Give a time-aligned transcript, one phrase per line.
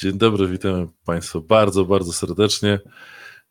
[0.00, 2.80] Dzień dobry, witam Państwa bardzo, bardzo serdecznie.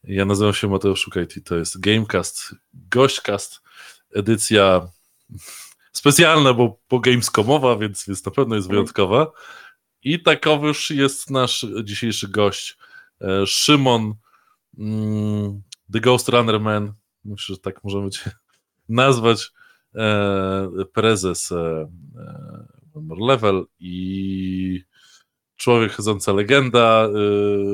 [0.04, 3.62] Ja nazywam się Mateusz Szukajt i to jest Gamecast, gośćcast,
[4.14, 4.90] edycja
[5.92, 9.32] specjalna, bo po Gamescomowa, więc, więc na pewno jest wyjątkowa.
[10.04, 12.78] I takowy już jest nasz dzisiejszy gość,
[13.22, 14.14] e, Szymon,
[14.78, 15.62] mm,
[15.94, 16.94] The Ghost Runner Man,
[17.26, 18.32] myślę, że tak możemy cię
[18.90, 19.52] nazwać,
[19.96, 21.92] e, prezes e,
[23.20, 24.89] Level i
[25.60, 27.10] człowiek chodząca legenda,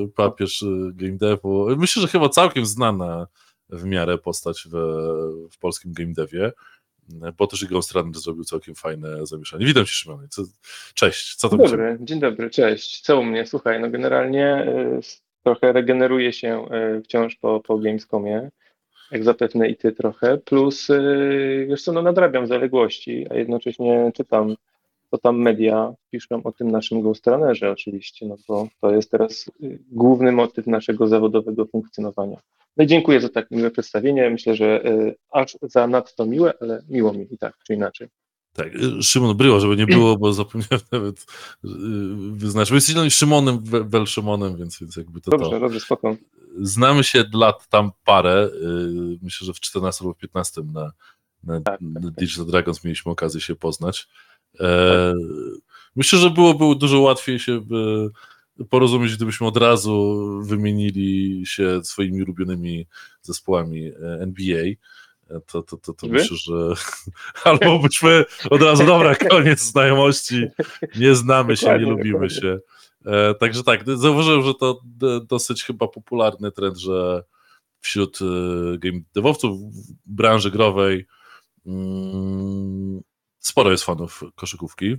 [0.04, 1.68] y, papież y, game devu.
[1.78, 3.28] Myślę, że chyba całkiem znana
[3.70, 4.78] w miarę postać w,
[5.52, 6.52] w polskim game devie,
[7.38, 9.66] bo też i Ghost Runner zrobił całkiem fajne zamieszanie.
[9.66, 10.28] Witam Cię Szymon.
[10.94, 13.02] Cześć, co to Dzień dobry, dzień dobry, cześć.
[13.02, 13.46] Co u mnie?
[13.46, 16.66] Słuchaj, no generalnie y, trochę regeneruje się
[17.04, 18.50] wciąż po, po Gamescomie,
[19.12, 20.88] jak zapewne i Ty trochę, plus
[21.68, 24.56] wiesz co, no nadrabiam zaległości, a jednocześnie czytam
[25.16, 29.80] to tam media piszą o tym naszym Ghostrunnerze oczywiście, no bo to jest teraz y,
[29.92, 32.38] główny motyw naszego zawodowego funkcjonowania.
[32.78, 34.30] No i dziękuję za tak miłe przedstawienie.
[34.30, 38.08] Myślę, że y, aż za nadto miłe, ale miło mi i tak, czy inaczej.
[38.54, 41.26] Tak, y, Szymon Bryła, żeby nie było, bo zapomniałem nawet
[42.32, 42.72] wyznaczyć.
[42.72, 45.60] My jesteśmy Szymonem, Wel Szymonem, więc, więc jakby to Dobrze, to.
[45.60, 46.16] dobrze, spoko.
[46.62, 48.50] Znamy się lat tam parę,
[49.22, 50.92] myślę, że w 14 lub 15 na,
[51.44, 52.14] na, tak, na tak, tak.
[52.14, 54.08] Digital Dragons mieliśmy okazję się poznać.
[54.60, 55.14] E,
[55.96, 57.62] myślę, że byłoby dużo łatwiej się
[58.70, 62.88] porozumieć, gdybyśmy od razu wymienili się swoimi ulubionymi
[63.22, 64.66] zespołami e, NBA.
[65.30, 66.54] E, to, to, to, to myślę, że
[67.50, 70.48] albo byśmy od razu, dobra, koniec znajomości,
[70.96, 72.60] nie znamy się, nie lubimy się.
[73.40, 74.82] Także tak, zauważyłem, że to
[75.28, 77.24] dosyć chyba popularny trend, że
[77.80, 78.20] wśród
[78.80, 79.60] game devowców
[80.06, 81.06] branży growej
[81.66, 83.02] mm,
[83.46, 84.96] sporo jest fanów koszykówki.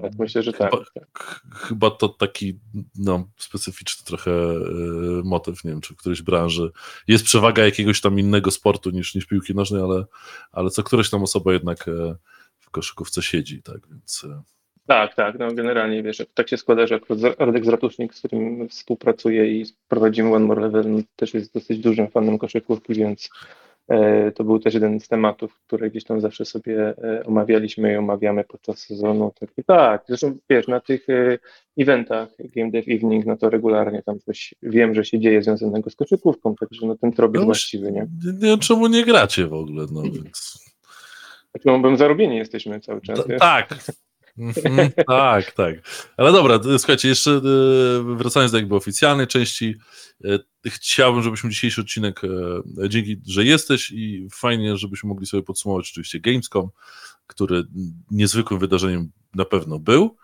[0.00, 0.70] Tak, myślę, że tak.
[0.70, 1.40] Chyba, tak.
[1.54, 2.58] chyba to taki
[2.98, 6.70] no, specyficzny trochę y, motyw, nie wiem, czy w którejś branży
[7.08, 10.04] jest przewaga jakiegoś tam innego sportu niż, niż piłki nożnej, ale,
[10.52, 12.16] ale co któraś tam osoba jednak y,
[12.58, 14.24] w koszykówce siedzi, tak, więc...
[14.24, 14.42] Y.
[14.86, 17.00] Tak, tak, no generalnie wiesz, tak się składa, że
[17.38, 22.38] Radek Zratusznik, z którym współpracuję i prowadzimy One More Level, też jest dosyć dużym fanem
[22.38, 23.30] koszykówki, więc
[24.34, 28.44] to był też jeden z tematów, które gdzieś tam zawsze sobie e, omawialiśmy i omawiamy
[28.44, 29.32] podczas sezonu.
[29.40, 30.04] Tak, tak.
[30.08, 31.38] zresztą wiesz, na tych e,
[31.78, 35.96] eventach Game Dev Evening, no to regularnie tam coś wiem, że się dzieje związanego z
[35.96, 38.06] koszykówką, także no ten trop jest no, właściwy, nie?
[38.40, 38.58] nie?
[38.58, 40.70] Czemu nie gracie w ogóle, no więc...
[41.50, 43.24] Znaczy, bym zarobieni jesteśmy cały czas.
[43.38, 43.68] tak,
[44.38, 45.74] Mhm, tak, tak.
[46.16, 47.40] Ale dobra, słuchajcie, jeszcze
[48.16, 49.76] wracając do jakby oficjalnej części,
[50.24, 55.90] e, chciałbym, żebyśmy dzisiejszy odcinek, e, dzięki, że jesteś i fajnie, żebyśmy mogli sobie podsumować
[55.90, 56.68] oczywiście Gamescom,
[57.26, 57.64] który
[58.10, 60.16] niezwykłym wydarzeniem na pewno był,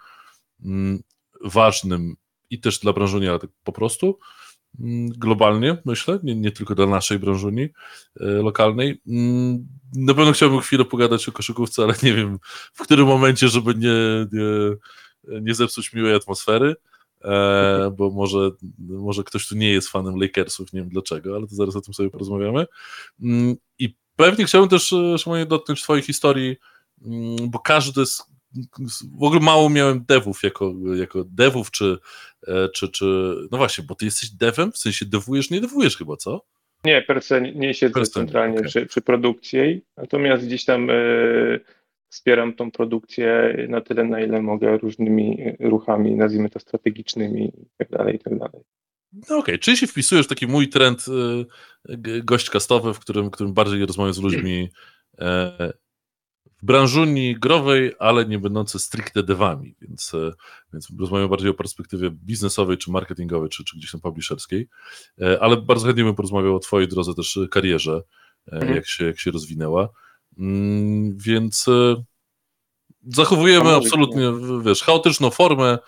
[0.65, 1.03] mm,
[1.45, 2.17] ważnym
[2.51, 4.19] i też dla branżonia, tak po prostu,
[5.19, 7.63] globalnie, myślę, nie, nie tylko dla naszej branżuni
[8.21, 9.01] e, lokalnej.
[9.07, 9.67] Mm,
[9.97, 12.39] na pewno chciałbym chwilę pogadać o koszykówce, ale nie wiem
[12.73, 16.77] w którym momencie, żeby nie, nie, nie zepsuć miłej atmosfery,
[17.25, 21.55] e, bo może, może ktoś tu nie jest fanem Lakersów, nie wiem dlaczego, ale to
[21.55, 22.67] zaraz o tym sobie porozmawiamy.
[23.23, 26.57] Mm, I pewnie chciałbym też, e, Szymonie, dotknąć Twojej historii,
[27.49, 28.36] bo każdy z
[29.19, 31.99] w ogóle mało miałem devów jako, jako devów, czy,
[32.49, 33.05] e, czy, czy,
[33.51, 36.43] no właśnie, bo ty jesteś devem, w sensie devujesz, nie devujesz chyba, co?
[36.85, 38.69] Nie, per se nie siedzę per centralnie okay.
[38.69, 41.61] przy, przy produkcji, natomiast gdzieś tam y,
[42.09, 47.91] wspieram tą produkcję na tyle, na ile mogę różnymi ruchami, nazwijmy to strategicznymi i tak
[47.91, 48.63] dalej, i tak dalej.
[49.13, 49.59] No okej, okay.
[49.59, 51.05] czyli się wpisujesz w taki mój trend
[51.89, 54.71] y, gość kastowy, w którym, w którym bardziej rozmawiam z ludźmi
[55.15, 55.25] y,
[56.67, 60.33] branżuni growej, ale nie będące stricte devami, więc, e,
[60.73, 64.69] więc rozmawiamy bardziej o perspektywie biznesowej, czy marketingowej, czy, czy gdzieś tam publisherskiej,
[65.21, 68.03] e, ale bardzo chętnie bym porozmawiał o twojej drodze też karierze,
[68.49, 68.75] e, mhm.
[68.75, 69.89] jak, się, jak się rozwinęła,
[70.39, 71.67] mm, więc
[73.09, 74.33] zachowujemy absolutnie,
[74.65, 75.79] wiesz, chaotyczną formę,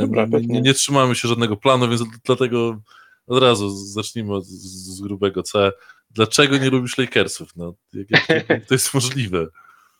[0.00, 2.80] Dobra, nie, nie, trzymamy się żadnego planu, więc dlatego
[3.26, 5.72] od razu zacznijmy od, z grubego C.
[6.10, 7.56] Dlaczego nie lubisz Lakersów?
[7.56, 9.46] No, jak, jak to jest możliwe?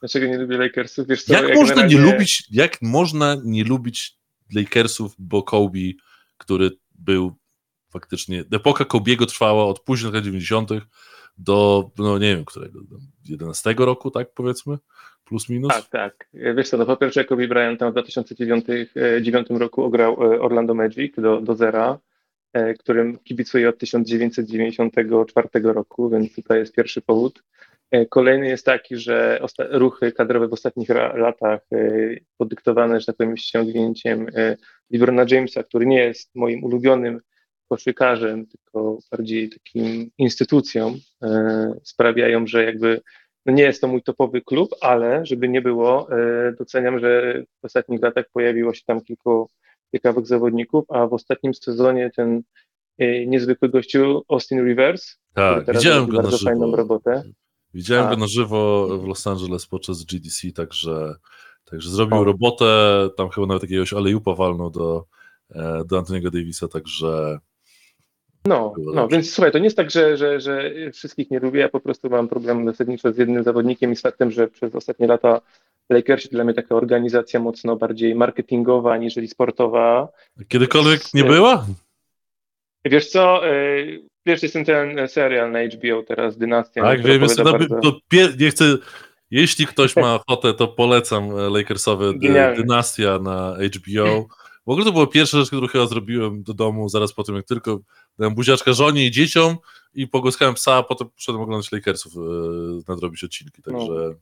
[0.00, 1.06] Dlaczego nie lubię Lakersów?
[1.06, 1.96] Wiesz co, jak, jak można razie...
[1.96, 4.18] nie lubić, jak można nie lubić
[4.54, 5.78] Lakersów, bo Kobe,
[6.38, 7.36] który był
[7.90, 10.70] faktycznie, epoka Kobiego trwała od późnych lat 90.
[11.38, 12.80] do, no nie wiem, którego,
[13.28, 14.78] 11 roku, tak powiedzmy,
[15.24, 15.72] plus minus?
[15.72, 16.28] Tak, tak.
[16.56, 18.64] Wiesz co, no po pierwsze Kobe Bryant tam w 2009
[19.20, 21.98] 9 e, roku ograł e, Orlando Magic do, do zera,
[22.52, 27.42] e, którym kibicuję od 1994 roku, więc tutaj jest pierwszy powód.
[28.10, 31.60] Kolejny jest taki, że ruchy kadrowe w ostatnich latach
[32.36, 34.26] podyktowane, że tak powiem, ściągnięciem
[34.90, 37.20] LeBrona Jamesa, który nie jest moim ulubionym
[37.68, 40.94] koszykarzem, tylko bardziej takim instytucją,
[41.82, 43.00] sprawiają, że jakby
[43.46, 46.08] no nie jest to mój topowy klub, ale żeby nie było,
[46.58, 49.50] doceniam, że w ostatnich latach pojawiło się tam kilku
[49.94, 52.42] ciekawych zawodników, a w ostatnim sezonie ten
[53.26, 56.50] niezwykły gościu Austin Rivers, tak, widziałem go bardzo na żywo.
[56.50, 57.22] fajną robotę.
[57.74, 58.10] Widziałem A.
[58.10, 61.14] go na żywo w Los Angeles podczas GDC, także,
[61.64, 62.24] także zrobił O.
[62.24, 65.04] robotę, tam chyba nawet jakiegoś alejupa walnął do,
[65.50, 67.38] e, do Antoniego Davisa, także
[68.46, 71.68] No, no więc słuchaj, to nie jest tak, że, że, że wszystkich nie lubię, ja
[71.68, 75.40] po prostu mam problem zasadniczo z jednym zawodnikiem i z faktem, że przez ostatnie lata
[75.90, 80.08] Lakersi dla mnie taka organizacja mocno bardziej marketingowa aniżeli sportowa.
[80.48, 81.28] kiedykolwiek nie Nie.
[81.28, 81.66] była?
[82.84, 86.82] Wiesz co, yy, wiesz, jest ten, ten serial na HBO teraz, Dynastia.
[86.82, 87.98] Tak, wiem, jest, bardzo- to
[88.40, 88.64] nie chcę,
[89.30, 92.56] jeśli ktoś ma ochotę, to polecam e, Lakersowe dy- Genialny.
[92.56, 94.26] Dynastia na HBO.
[94.66, 97.44] W ogóle to była pierwsza rzecz, którą chyba zrobiłem do domu zaraz po tym, jak
[97.46, 97.78] tylko
[98.18, 99.56] dałem buziaczka żonie i dzieciom
[99.94, 102.20] i pogłaskałem psa, a potem poszedłem oglądać Lakersów, e,
[102.88, 104.14] nadrobić odcinki, także...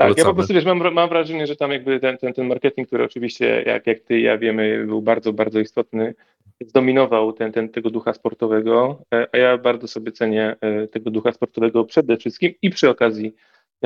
[0.00, 2.88] Tak, ja po prostu wiesz, mam, mam wrażenie, że tam jakby ten, ten, ten marketing,
[2.88, 6.14] który oczywiście, jak, jak ty i ja wiemy, był bardzo, bardzo istotny,
[6.60, 11.32] zdominował ten, ten, tego ducha sportowego, e, a ja bardzo sobie cenię e, tego ducha
[11.32, 13.34] sportowego przede wszystkim i przy okazji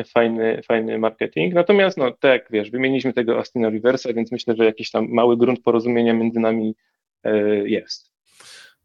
[0.07, 1.55] fajny, fajny marketing.
[1.55, 5.63] Natomiast, no tak, wiesz, wymieniliśmy tego Austina Riversa, więc myślę, że jakiś tam mały grunt
[5.63, 6.75] porozumienia między nami
[7.25, 7.39] e,
[7.69, 8.13] jest.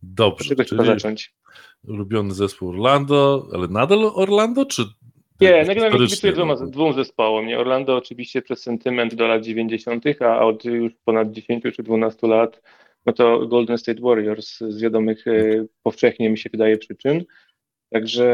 [0.04, 1.34] Od Dobrze, czego trzeba zacząć?
[1.88, 4.84] ulubiony zespół Orlando, ale nadal Orlando, czy...
[5.42, 6.68] Nie, nagle historycznie, kibicuję dwoma, no?
[6.68, 7.48] dwóm zespołom.
[7.48, 12.28] Nie, Orlando oczywiście przez sentyment do lat 90., a od już ponad 10 czy 12
[12.28, 12.62] lat,
[13.06, 17.24] no to Golden State Warriors z wiadomych e, powszechnie mi się wydaje przyczyn.
[17.90, 18.26] Także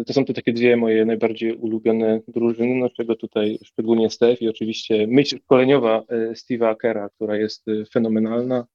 [0.00, 4.42] e, to są te takie dwie moje najbardziej ulubione drużyny, no czego tutaj szczególnie Steph
[4.42, 8.66] i oczywiście myśl szkoleniowa e, Steve'a Kera, która jest fenomenalna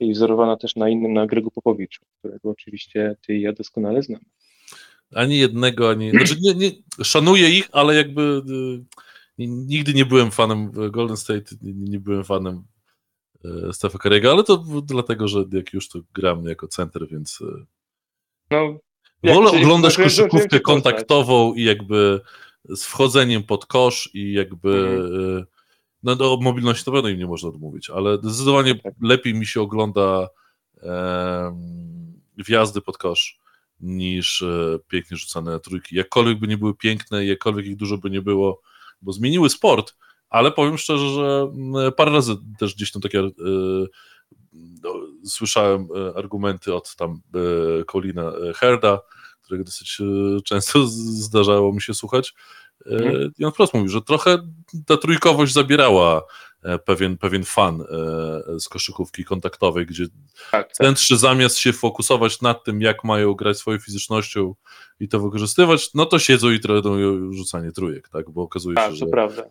[0.00, 4.24] i wzorowana też na innym, na Gregu Popowiczu, którego oczywiście ty i ja doskonale znamy.
[5.14, 6.10] Ani jednego, ani.
[6.10, 6.70] Znaczy, nie, nie,
[7.04, 8.42] szanuję ich, ale jakby
[9.38, 12.64] y, nigdy nie byłem fanem Golden State, nie, nie byłem fanem
[13.44, 17.66] y, Stefa Curry'ego, ale to dlatego, że jak już to gram jako center, więc y,
[18.50, 18.80] No,
[19.34, 22.20] wolę oglądać koszykówkę kontaktową i jakby
[22.68, 25.20] z wchodzeniem pod kosz i jakby Mhm.
[25.38, 25.44] y,
[26.02, 28.94] no do mobilności to pewno im nie można odmówić, ale zdecydowanie Tak.
[29.02, 30.28] lepiej mi się ogląda
[32.36, 33.39] wjazdy pod kosz
[33.80, 35.96] niż e, pięknie rzucane trójki.
[35.96, 38.60] Jakkolwiek by nie były piękne, jakkolwiek ich dużo by nie było,
[39.02, 39.94] bo zmieniły sport,
[40.30, 41.52] ale powiem szczerze, że
[41.96, 43.30] parę razy też gdzieś tam takie e,
[44.82, 44.94] no,
[45.24, 47.20] słyszałem e, argumenty od tam
[47.80, 49.00] e, Colina Herda,
[49.42, 49.98] którego dosyć
[50.44, 52.34] często zdarzało mi się słuchać.
[52.86, 53.32] Mhm.
[53.38, 54.38] I on wprost mówił, że trochę
[54.86, 56.22] ta trójkowość zabierała
[56.84, 57.84] pewien, pewien fan e,
[58.60, 60.04] z koszykówki kontaktowej, gdzie
[60.50, 60.72] Tak, tak.
[60.72, 64.54] centrzy zamiast się fokusować nad tym, jak mają grać swoją fizycznością
[65.00, 68.30] i to wykorzystywać, no to siedzą i trenują rzucanie trójek, tak?
[68.30, 69.44] Bo okazuje się, Tak, że, to prawda.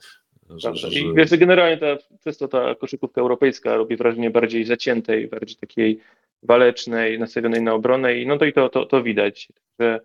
[0.49, 5.27] że, że, I wiesz, generalnie ta, przez to ta koszykówka europejska robi wrażenie bardziej zaciętej,
[5.27, 5.99] bardziej takiej
[6.43, 9.47] walecznej, nastawionej na obronę i no to i to, to, to widać.
[9.79, 9.99] Że,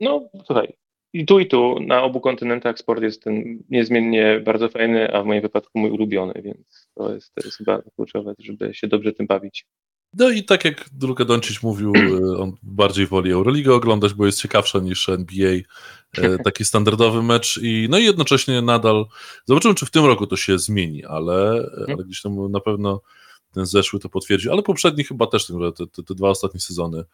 [0.00, 0.72] no słuchaj,
[1.12, 5.26] i tu i tu na obu kontynentach sport jest ten niezmiennie bardzo fajny, a w
[5.26, 9.26] moim wypadku mój ulubiony, więc to jest, to jest chyba kluczowe, żeby się dobrze tym
[9.26, 9.66] bawić.
[10.14, 14.42] No i tak jak Luka Doncic mówił, e, on bardziej woli Euroligę oglądać, bo jest
[14.42, 15.52] ciekawsza niż NBA,
[16.18, 19.06] e, taki standardowy mecz i no i jednocześnie nadal,
[19.44, 23.00] zobaczymy czy w tym roku to się zmieni, ale, ale gdzieś tam na pewno
[23.52, 27.04] ten zeszły to potwierdził, ale poprzedni chyba też, te, te, te dwa ostatnie sezony,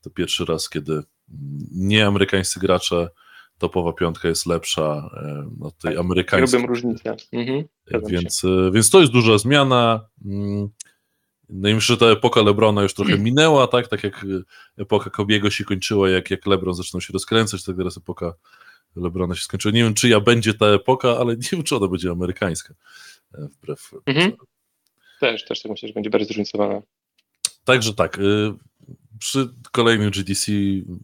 [0.00, 1.02] to pierwszy raz, kiedy
[1.72, 3.08] nieamerykańscy gracze,
[3.68, 5.10] topowa piątka jest lepsza
[5.60, 6.60] od tej amerykańskiej.
[6.60, 7.16] Robię różnicę.
[7.32, 7.64] Mhm.
[8.08, 10.08] Więc, e, więc to jest duża zmiana.
[10.24, 10.68] Mm,
[11.48, 13.88] No i myślę, że ta epoka Lebrona już trochę minęła, tak?
[13.88, 17.96] Tak jak e, epoka Kobiego się kończyła, jak, jak Lebron zaczynał się rozkręcać, tak teraz
[17.96, 18.34] epoka
[18.96, 19.72] Lebrona się skończyła.
[19.74, 22.74] Nie wiem, czyja będzie ta epoka, ale nie wiem, czy ona będzie amerykańska.
[23.34, 23.90] e, Wbrew.
[24.06, 24.32] Mhm.
[25.20, 26.82] Też, też tak myślę, że będzie bardzo zróżnicowana.
[27.64, 28.18] Także tak.
[29.18, 30.52] Przy kolejnym GDC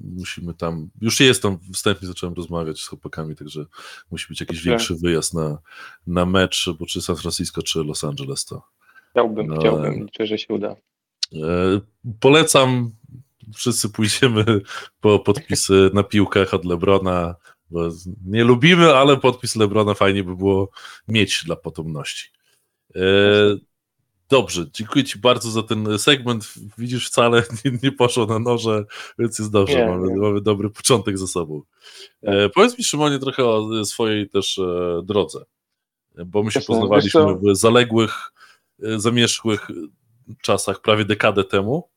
[0.01, 0.91] musimy tam.
[1.01, 3.65] Już jest tam wstępnie zacząłem rozmawiać z chłopakami, także
[4.11, 4.71] musi być jakiś Dobrze.
[4.71, 5.59] większy wyjazd na,
[6.07, 8.63] na mecz, bo czy San Francisco, czy Los Angeles to.
[9.11, 9.61] Chciałbym, No.
[9.61, 10.77] chciałbym, liczę, że się uda.
[11.35, 11.81] E,
[12.21, 12.91] Polecam,
[13.55, 14.45] wszyscy pójdziemy
[15.01, 17.35] po podpisy na piłkach od Lebrona,
[17.71, 17.89] bo
[18.27, 20.71] nie lubimy, ale podpis Lebrona fajnie by było
[21.09, 22.31] mieć dla potomności.
[22.97, 23.01] E,
[24.31, 26.55] Dobrze, dziękuję Ci bardzo za ten segment.
[26.79, 28.85] Widzisz, wcale nie, nie poszło na noże,
[29.19, 30.17] więc jest dobrze, nie, mamy, nie.
[30.17, 31.63] mamy, dobry początek za sobą.
[32.23, 35.45] E, powiedz mi, Szymonie, trochę o swojej też e, drodze,
[36.27, 38.33] bo my się poznawaliśmy w zaległych,
[38.83, 39.69] e, zamierzchłych
[40.43, 41.89] czasach, prawie dekadę temu.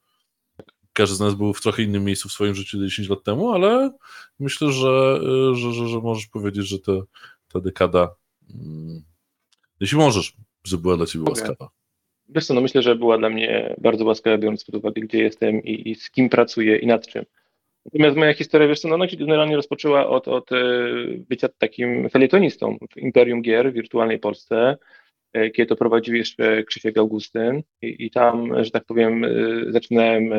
[0.94, 3.92] Każdy z nas był w trochę innym miejscu w swoim życiu 10 lat temu, ale
[4.40, 5.20] myślę, że,
[5.52, 7.02] e, że, że, że możesz powiedzieć, że te,
[7.48, 8.16] ta dekada,
[8.50, 9.04] mm,
[9.80, 11.42] jeśli możesz, że była dla Ciebie okay.
[11.42, 11.83] łaskawa.
[12.36, 15.64] Wiesz co, no myślę, że była dla mnie bardzo łaskawa, biorąc pod uwagę, gdzie jestem
[15.64, 17.26] i, i z kim pracuję i nad czym.
[17.86, 20.56] Natomiast moja historia, wiesz co, no ona się generalnie rozpoczęła od, od e,
[21.18, 24.78] bycia takim felietonistą w Imperium Gier w wirtualnej Polsce,
[25.34, 29.30] e, kiedy to prowadził jeszcze Krzysiek Augustyn i, i tam, że tak powiem, e,
[29.70, 30.34] zaczynałem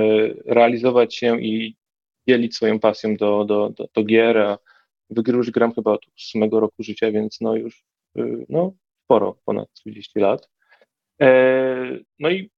[0.46, 1.76] realizować się i
[2.28, 4.58] dzielić swoją pasją do, do, do, do gier, a
[5.26, 7.84] już gram chyba od ósmego roku życia, więc no już
[8.48, 8.72] no,
[9.04, 10.53] sporo, ponad 30 lat.
[11.20, 12.50] E, no i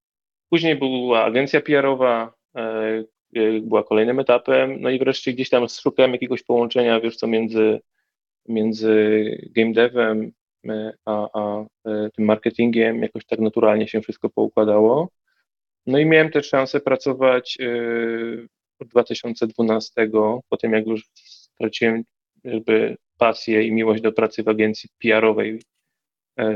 [0.51, 2.61] później była agencja PR-owa, e,
[3.35, 7.81] e, była kolejnym etapem, no i wreszcie gdzieś tam szukałem jakiegoś połączenia, wiesz co, między,
[8.49, 8.91] między
[9.51, 10.33] game devem
[11.05, 11.65] a, a
[12.17, 15.11] tym marketingiem, jakoś tak naturalnie się wszystko poukładało.
[15.87, 17.59] No i miałem też szansę pracować
[18.79, 20.11] od 2012,
[20.49, 22.03] po tym jak już straciłem
[22.45, 25.61] jakby pasję i miłość do pracy w agencji PR-owej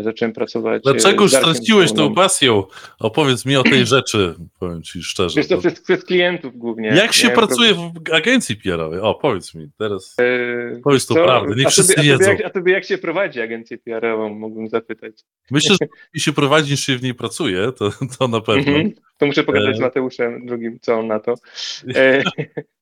[0.00, 0.82] zacząłem pracować.
[0.86, 2.64] E, Dlaczego straciłeś tą pasją?
[2.98, 5.36] Opowiedz mi o tej rzeczy, powiem ci szczerze.
[5.36, 6.88] Wiesz to przez, przez klientów głównie.
[6.88, 8.04] Jak się pracuje problem.
[8.08, 9.00] w agencji PR-owej?
[9.00, 10.16] O, powiedz mi teraz.
[10.20, 12.24] E, powiedz to prawdę, niech wszyscy tobie, wiedzą.
[12.24, 15.12] A tobie, jak, a tobie jak się prowadzi agencję PR-ową, mógłbym zapytać.
[15.50, 18.72] Myślę, że jeśli się prowadzi, niż się w niej pracuje, to, to na pewno.
[18.72, 18.90] -hmm.
[19.18, 19.78] To muszę pogadać e...
[19.78, 21.34] z Mateuszem drugim, co on na to.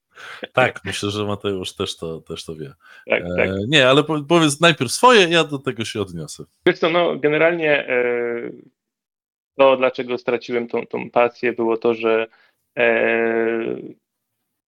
[0.53, 2.73] Tak, myślę, że Mateusz też to, też to wie.
[3.07, 3.49] Tak, tak.
[3.49, 6.45] E, nie, ale powiedz najpierw swoje, ja do tego się odniosę.
[6.67, 8.51] Wiesz co, no generalnie e,
[9.59, 12.27] to, dlaczego straciłem tą, tą pasję, było to, że
[12.79, 13.77] e,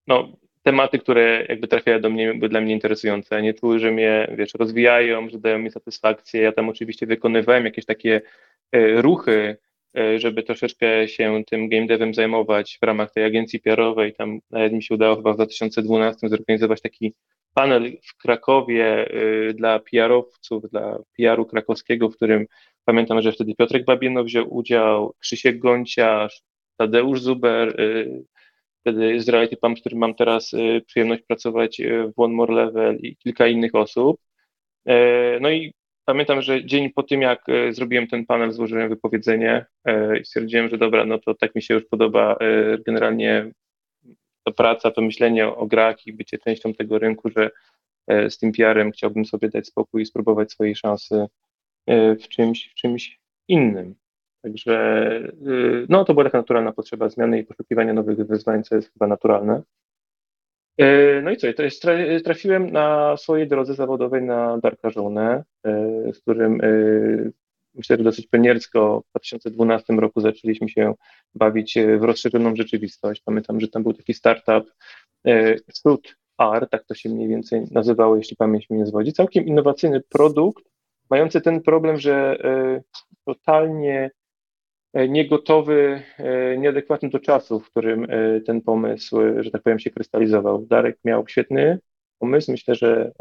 [0.06, 0.28] no,
[0.62, 3.42] tematy, które jakby trafiały do mnie, były dla mnie interesujące.
[3.42, 6.42] Nie czuły, że mnie, wiesz, rozwijają, że dają mi satysfakcję.
[6.42, 8.20] Ja tam oczywiście wykonywałem jakieś takie
[8.72, 9.56] e, ruchy,
[10.16, 14.14] żeby troszeczkę się tym game devem zajmować w ramach tej agencji PR-owej.
[14.14, 17.14] Tam nawet mi się udało chyba w 2012 zorganizować taki
[17.54, 22.46] panel w Krakowie e, dla PR-owców, dla PR-u krakowskiego, w którym
[22.84, 26.42] pamiętam, że wtedy Piotrek Babieno wziął udział, Krzysiek Gonciarz,
[26.76, 28.04] Tadeusz Zuber, e,
[28.80, 30.52] wtedy z Reality Pump, z którym mam teraz
[30.86, 31.82] przyjemność pracować
[32.16, 34.20] w One More Level i kilka innych osób.
[35.40, 35.72] No i
[36.10, 40.68] Pamiętam, że dzień po tym, jak e, zrobiłem ten panel, złożyłem wypowiedzenie e, i stwierdziłem,
[40.68, 43.50] że dobra, no to tak mi się już podoba e, generalnie
[44.44, 47.50] to praca, to myślenie o grach i bycie częścią tego rynku, że
[48.08, 51.26] z tym PR-em chciałbym sobie dać spokój i spróbować swojej szansy
[51.88, 53.94] w czymś, w czymś innym.
[54.42, 55.04] Także
[55.88, 59.62] no, to była taka naturalna potrzeba zmiany i poszukiwania nowych wyzwań, co jest chyba naturalne.
[60.80, 61.46] E, no i co,
[62.24, 66.68] trafiłem na swojej drodze zawodowej na Darka Żonę, e, z którym e,
[67.74, 70.94] myślę, że dosyć pioniersko w 2012 roku zaczęliśmy się
[71.34, 73.22] bawić w rozszerzoną rzeczywistość.
[73.24, 74.72] Pamiętam, że tam był taki startup
[75.72, 79.12] Suit R, tak to się mniej więcej nazywało, jeśli pamięć mnie nie zwodzi.
[79.12, 80.64] Całkiem innowacyjny produkt,
[81.10, 82.38] mający ten problem, że
[83.24, 84.10] totalnie
[84.94, 90.66] niegotowy, e, nieadekwatny do czasu, w którym e, ten pomysł, że tak powiem, się krystalizował.
[90.66, 91.78] Darek miał świetny
[92.18, 92.52] pomysł.
[92.52, 93.12] Myślę, że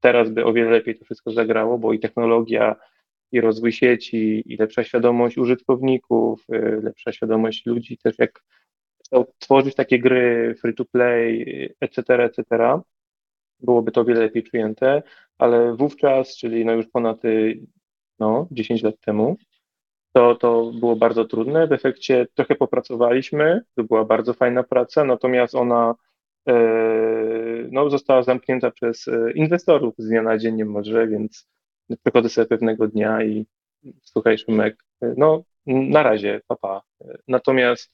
[0.00, 2.76] teraz by o wiele lepiej to wszystko zagrało, bo i technologia,
[3.32, 6.44] i rozwój sieci, i lepsza świadomość użytkowników,
[6.82, 8.42] lepsza świadomość ludzi też, jak
[9.38, 12.44] tworzyć takie gry free to play, etc., etc.,
[13.60, 15.02] byłoby to o wiele lepiej przyjęte,
[15.38, 17.22] ale wówczas, czyli no już ponad
[18.18, 19.36] no, 10 lat temu,
[20.16, 21.66] to, to było bardzo trudne.
[21.66, 25.94] W efekcie trochę popracowaliśmy, to była bardzo fajna praca, natomiast ona
[26.48, 26.54] e,
[27.70, 31.48] no, została zamknięta przez e, inwestorów z dnia na dzień niemalże, więc
[32.04, 33.46] przychodzę sobie pewnego dnia i
[34.02, 36.82] słuchaj Szymek, e, no na razie, papa.
[37.28, 37.92] Natomiast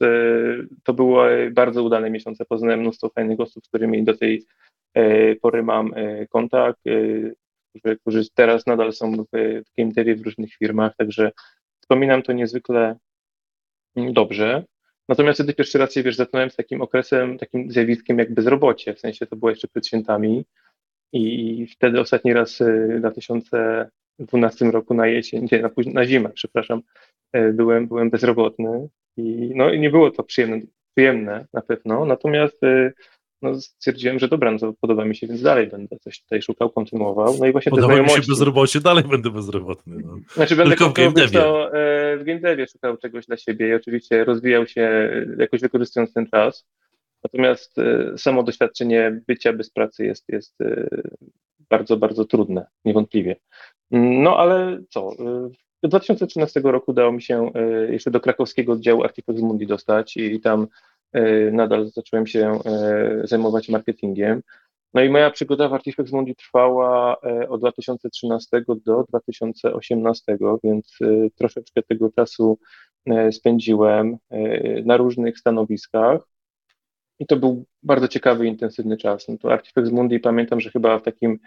[0.84, 4.44] to były bardzo udane miesiące, poznałem mnóstwo fajnych osób, z którymi do tej
[5.42, 5.90] pory mam
[6.30, 6.80] kontakt,
[7.70, 11.32] którzy, którzy teraz nadal są w, w w różnych firmach, także
[11.92, 12.96] Wspominam to niezwykle
[13.96, 14.64] dobrze.
[15.08, 19.00] Natomiast wtedy pierwszy raz się, wiesz, zetknąłem z takim okresem, takim zjawiskiem jak bezrobocie, w
[19.00, 20.44] sensie to było jeszcze przed świętami.
[21.12, 26.82] I wtedy ostatni raz y, w 2012 roku na jesień, nie, na, na zimę, przepraszam,
[27.36, 28.88] y, byłem, byłem bezrobotny.
[29.16, 30.60] I no nie było to przyjemne,
[30.96, 32.92] przyjemne na pewno, natomiast y,
[33.42, 36.70] no stwierdziłem, że dobra, no to podoba mi się, więc dalej będę coś tutaj szukał,
[36.70, 37.36] kontynuował.
[37.40, 38.18] No i właśnie podoba znajomości...
[38.18, 39.96] mi się bezrobocie, dalej będę bezrobotny.
[40.04, 40.16] No.
[40.34, 43.74] Znaczy będę Tylko w game to, e, w game devie szukał czegoś dla siebie i
[43.74, 46.66] oczywiście rozwijał się jakoś wykorzystując ten czas.
[47.24, 50.58] Natomiast e, samo doświadczenie bycia bez pracy jest, jest
[51.70, 53.36] bardzo, bardzo trudne, niewątpliwie.
[53.90, 55.10] No ale co,
[55.82, 57.50] do 2013 roku udało mi się
[57.90, 60.91] jeszcze do krakowskiego oddziału Artifex Mundi dostać i tam E,
[61.52, 64.42] nadal zacząłem się e, zajmować marketingiem.
[64.94, 70.98] No i moja przygoda w Artifex Mundi trwała e, od 2013 do 2018, więc
[71.34, 72.58] troszeczkę tego czasu
[73.30, 74.16] spędziłem
[74.84, 76.22] na różnych stanowiskach.
[77.18, 79.28] I to był bardzo ciekawy, intensywny czas.
[79.28, 81.38] No to Artifex Mundi pamiętam, że chyba w takim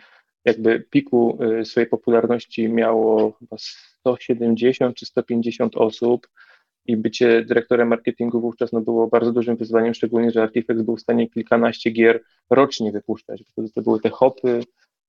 [0.45, 6.27] jakby piku swojej popularności miało chyba 170 czy 150 osób
[6.85, 11.01] i bycie dyrektorem marketingu wówczas no, było bardzo dużym wyzwaniem, szczególnie, że Artifex był w
[11.01, 14.63] stanie kilkanaście gier rocznie wypuszczać, bo to były te hopy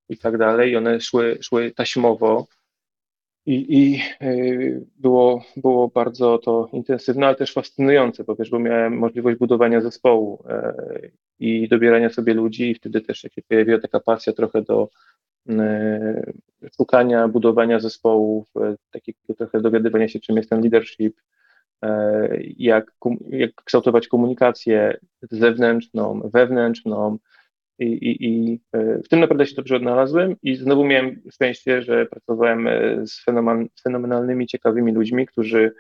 [0.09, 2.47] i tak dalej, i one szły, szły taśmowo.
[3.47, 8.99] I, i yy, było, było bardzo to intensywne, ale też fascynujące, po pierwsze, bo miałem
[8.99, 14.33] możliwość budowania zespołu yy, i dobierania sobie ludzi i wtedy też się pojawiła taka pasja
[14.33, 14.89] trochę do
[15.47, 16.33] yy,
[16.77, 21.36] szukania, budowania zespołów, yy, takiego trochę dowiadywania się, czym jest ten leadership, E,
[22.57, 22.93] jak,
[23.31, 27.19] jak kształtować komunikację zewnętrzną, wewnętrzną.
[27.79, 32.07] I, i, I e, w tym naprawdę się dobrze odnalazłem i znowu miałem szczęście, że
[32.07, 33.25] pracowałem e, z
[33.83, 35.75] fenomenalnymi, ciekawymi ludźmi, którzy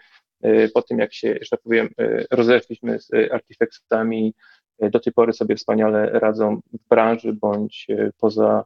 [0.74, 1.88] po tym, jak się, że tak powiem,
[2.30, 4.34] rozeszliśmy z artefaktsami,
[4.78, 7.86] do tej pory sobie wspaniale radzą w branży bądź
[8.18, 8.64] poza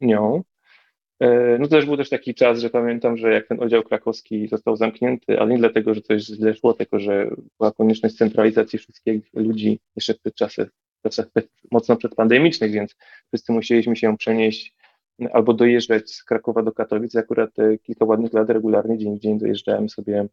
[0.00, 0.42] nią.
[1.20, 4.48] E, no to też był też taki czas, że pamiętam, że jak ten oddział krakowski
[4.48, 9.30] został zamknięty, ale nie dlatego, że coś źle szło, tylko że była konieczność centralizacji wszystkich
[9.34, 10.68] ludzi jeszcze w tych czasach,
[11.02, 11.26] czasach
[11.70, 12.96] mocno przedpandemicznych, więc
[13.28, 14.74] wszyscy musieliśmy się przenieść
[15.32, 17.16] albo dojeżdżać z Krakowa do Katowic.
[17.16, 17.50] Akurat
[17.82, 20.26] kilka ładnych lat regularnie dzień w dzień dojeżdżałem sobie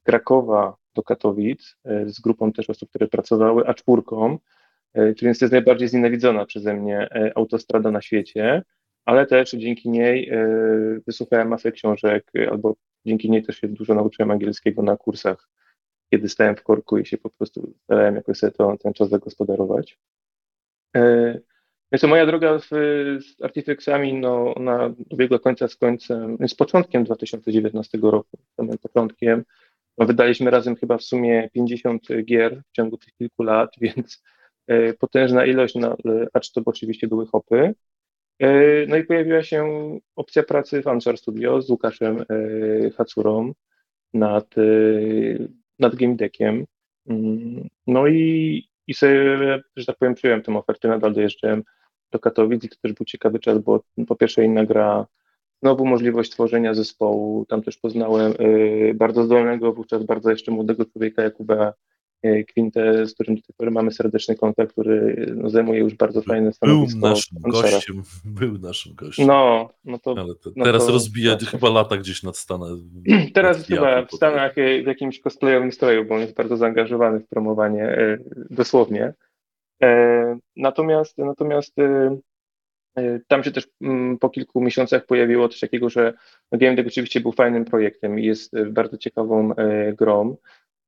[0.00, 4.38] z Krakowa do Katowic e, z grupą też osób, które pracowały, a czwórką,
[4.94, 8.62] e, to jest najbardziej znienawidzona przeze mnie autostrada na świecie
[9.04, 10.48] ale też dzięki niej e,
[11.06, 12.76] wysłuchałem masę książek, albo
[13.06, 15.48] dzięki niej też się dużo nauczyłem angielskiego na kursach,
[16.10, 19.98] kiedy stałem w korku i się po prostu starałem jakoś sobie to, ten czas zagospodarować.
[20.96, 21.38] E,
[21.92, 22.68] więc moja droga z,
[23.24, 29.44] z Artifexami, no, ona dobiegła końca z końcem, z początkiem 2019 roku, samym początkiem.
[29.98, 34.22] No, wydaliśmy razem chyba w sumie 50 gier w ciągu tych kilku lat, więc
[34.66, 35.96] e, potężna ilość, no,
[36.32, 37.74] acz to oczywiście były hopy.
[38.38, 39.68] E, no i pojawiła się
[40.16, 42.24] opcja pracy w Answer Studio z Łukaszem e,
[42.90, 43.52] Hacurą
[44.14, 44.62] nad, e,
[45.78, 46.64] nad game deckiem.
[47.06, 49.38] Mm, no i, i sobie,
[49.76, 51.62] że tak powiem, przyjąłem tę ofertę, nadal dojeżdżałem
[52.12, 55.06] do Katowic i to też był ciekawy czas, bo po pierwsze inna gra,
[55.62, 58.32] znowu możliwość tworzenia zespołu, tam też poznałem
[58.94, 61.72] bardzo zdolnego, wówczas bardzo jeszcze młodego człowieka Jakuba
[62.54, 66.52] Quintę, z którym do tej pory mamy serdeczny kontakt, który no, zajmuje już bardzo fajne
[66.52, 67.00] stanowisko.
[67.00, 68.02] Był naszym gościem,
[68.40, 69.26] był naszym gościem.
[69.26, 70.14] No, no to...
[70.14, 71.48] Te, no teraz to, rozbija tak.
[71.48, 72.70] chyba lata gdzieś nad Stanach.
[73.34, 77.84] Teraz chyba w Stanach w jakimś cosplayowym stroju, bo on jest bardzo zaangażowany w promowanie,
[77.84, 78.18] e,
[78.50, 79.14] dosłownie.
[79.82, 81.76] E, natomiast, natomiast
[83.28, 86.14] tam się też mm, po kilku miesiącach pojawiło coś takiego, że
[86.52, 89.52] Game Deck oczywiście był fajnym projektem i jest bardzo ciekawą
[89.98, 90.36] grą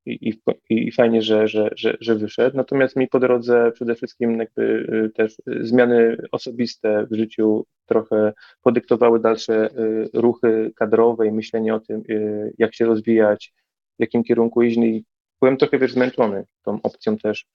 [0.06, 2.56] i, i, i fajnie, że, że, że, że wyszedł.
[2.56, 8.32] Natomiast mi po drodze przede wszystkim jakby y, też zmiany osobiste w życiu trochę
[8.62, 13.52] podyktowały dalsze y, ruchy kadrowe i myślenie o tym, y, jak się rozwijać,
[13.98, 14.76] w jakim kierunku iść.
[14.76, 15.04] No I
[15.40, 17.46] byłem trochę wiesz, zmęczony tą opcją też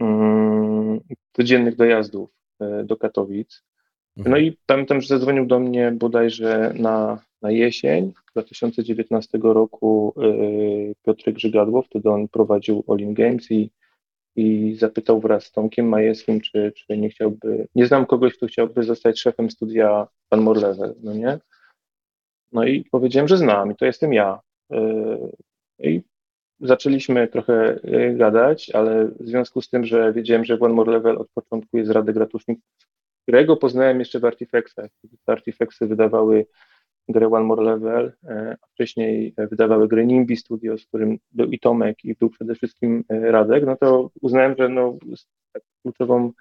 [0.00, 1.00] um,
[1.32, 2.30] codziennych dojazdów
[2.84, 3.62] do Katowic.
[4.16, 4.44] No mhm.
[4.44, 11.82] i pamiętam, że zadzwonił do mnie bodajże na, na jesień 2019 roku yy, Piotr Grzygadło,
[11.82, 13.70] wtedy on prowadził All Games i,
[14.36, 18.82] i zapytał wraz z Tomkiem Majewskim, czy, czy nie chciałby, nie znam kogoś, kto chciałby
[18.82, 21.38] zostać szefem studia Pan Morlevel, no nie?
[22.52, 24.40] No i powiedziałem, że znam i to jestem ja.
[24.70, 25.30] Yy,
[25.78, 26.02] I
[26.60, 31.16] zaczęliśmy trochę yy, gadać, ale w związku z tym, że wiedziałem, że One More Level
[31.16, 32.58] od początku jest Radek Ratusznik,
[33.22, 34.90] którego poznałem jeszcze w Artifexach.
[35.26, 36.46] Artifexy wydawały
[37.08, 41.58] grę One More Level, e, a wcześniej wydawały grę Nimbi Studio, z którym był i
[41.58, 44.98] Tomek, i był przede wszystkim e, Radek, no to uznałem, że no,
[45.82, 46.32] kluczową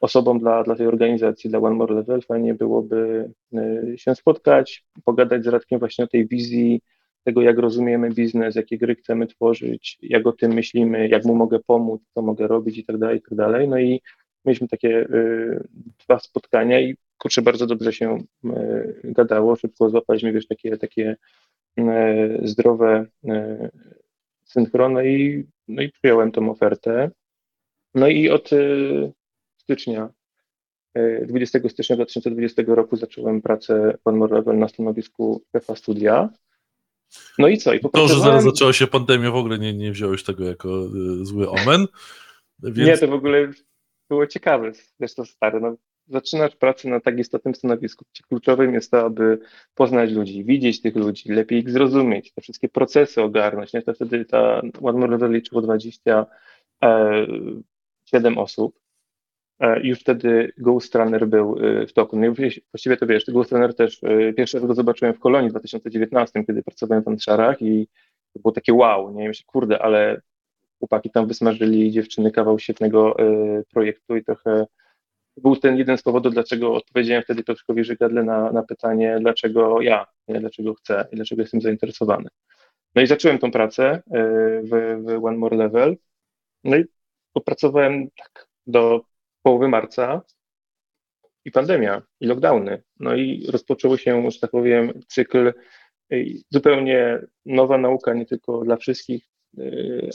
[0.00, 5.44] osobą dla, dla tej organizacji, dla One More Level, fajnie byłoby e, się spotkać, pogadać
[5.44, 6.80] z Radkiem właśnie o tej wizji,
[7.24, 11.58] tego, jak rozumiemy biznes, jakie gry chcemy tworzyć, jak o tym myślimy, jak mu mogę
[11.58, 13.68] pomóc, co mogę robić i tak dalej, i tak dalej.
[13.68, 14.00] No i
[14.44, 15.08] mieliśmy takie
[16.04, 18.18] dwa spotkania i kurczę, bardzo dobrze się
[19.04, 21.16] gadało, szybko złapaliśmy, wiesz, takie, takie
[22.42, 23.06] zdrowe
[24.44, 27.10] synchrony i, no i przyjąłem tą ofertę.
[27.94, 28.50] No i od
[29.56, 30.08] stycznia
[31.26, 36.28] 20 stycznia 2020 roku zacząłem pracę w Level na stanowisku szefa studia.
[37.38, 37.74] No i co?
[37.74, 41.24] I to, że zaraz zaczęła się pandemia, w ogóle nie, nie wziąłeś tego jako y,
[41.24, 41.86] zły omen.
[42.62, 42.88] Więc...
[42.88, 43.50] Nie, to w ogóle
[44.12, 44.72] było ciekawe.
[45.00, 45.76] Wiesz to stary, no,
[46.08, 49.38] zaczynasz pracę na tak istotnym stanowisku, gdzie kluczowym jest to, aby
[49.74, 53.72] poznać ludzi, widzieć tych ludzi, lepiej ich zrozumieć, te wszystkie procesy ogarnąć.
[53.72, 53.82] Nie?
[53.82, 58.80] To wtedy ta One More Level liczyło 27 osób.
[59.60, 62.18] E, już wtedy Ghost Runner był e, w toku.
[62.18, 62.26] No
[62.72, 66.44] właściwie to wiesz, Ghost Runner też e, pierwszy raz go zobaczyłem w Kolonii w 2019,
[66.44, 67.88] kiedy pracowałem w Anszarach i
[68.32, 70.20] to było takie wow, nie myślę, kurde, ale
[70.82, 73.16] chłopaki tam wysmażyli dziewczyny kawał świetnego
[73.70, 74.66] projektu i trochę
[75.36, 80.06] był ten jeden z powodów, dlaczego odpowiedziałem wtedy Piotrkowi Żygadle na, na pytanie, dlaczego ja,
[80.28, 82.28] nie, dlaczego chcę i dlaczego jestem zainteresowany.
[82.94, 84.02] No i zacząłem tą pracę
[84.62, 85.96] w, w One More Level,
[86.64, 86.84] no i
[87.32, 89.04] popracowałem tak do
[89.42, 90.22] połowy marca
[91.44, 92.82] i pandemia, i lockdowny.
[93.00, 95.52] No i rozpoczęło się, że tak powiem, cykl
[96.50, 99.31] zupełnie nowa nauka, nie tylko dla wszystkich,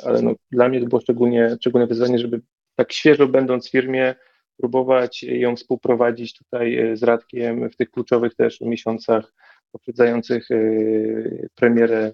[0.03, 2.41] ale no, dla mnie to było szczególnie, szczególne wyzwanie, żeby
[2.75, 4.15] tak świeżo będąc w firmie,
[4.57, 9.33] próbować ją współprowadzić tutaj y, z Radkiem w tych kluczowych też miesiącach
[9.71, 12.11] poprzedzających y, premierę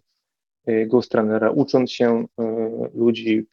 [0.88, 2.25] Ghost Runnera, ucząc się
[2.93, 3.47] ludzi,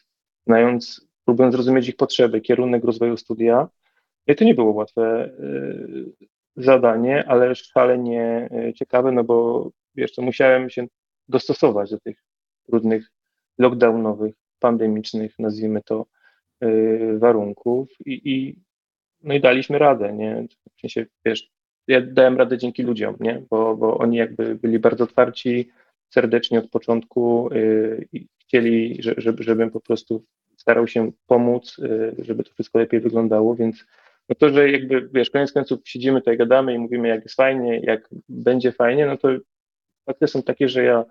[0.46, 3.68] znając próbując zrozumieć ich potrzeby, kierunek rozwoju studia.
[4.26, 6.12] I to nie było łatwe y,
[6.56, 9.70] zadanie, ale szalenie y, ciekawe, no bo
[10.16, 10.86] to musiałem się
[11.28, 12.22] dostosować do tych
[12.66, 13.10] trudnych,
[13.60, 16.06] lockdownowych, pandemicznych, nazwijmy to,
[16.64, 18.56] y, warunków i, i
[19.22, 20.46] no i daliśmy radę, nie?
[20.76, 21.50] W sensie, wiesz,
[21.88, 23.42] ja dałem radę dzięki ludziom, nie?
[23.50, 25.70] Bo, bo oni jakby byli bardzo otwarci,
[26.10, 27.50] serdecznie od początku
[28.12, 30.24] i chcieli, żeby, żebym po prostu
[30.56, 33.84] starał się pomóc, y, żeby to wszystko lepiej wyglądało, więc
[34.28, 37.80] no to, że jakby, wiesz, koniec końców siedzimy tutaj, gadamy i mówimy, jak jest fajnie,
[37.80, 39.28] jak będzie fajnie, no to
[40.06, 41.04] fakty są takie, że ja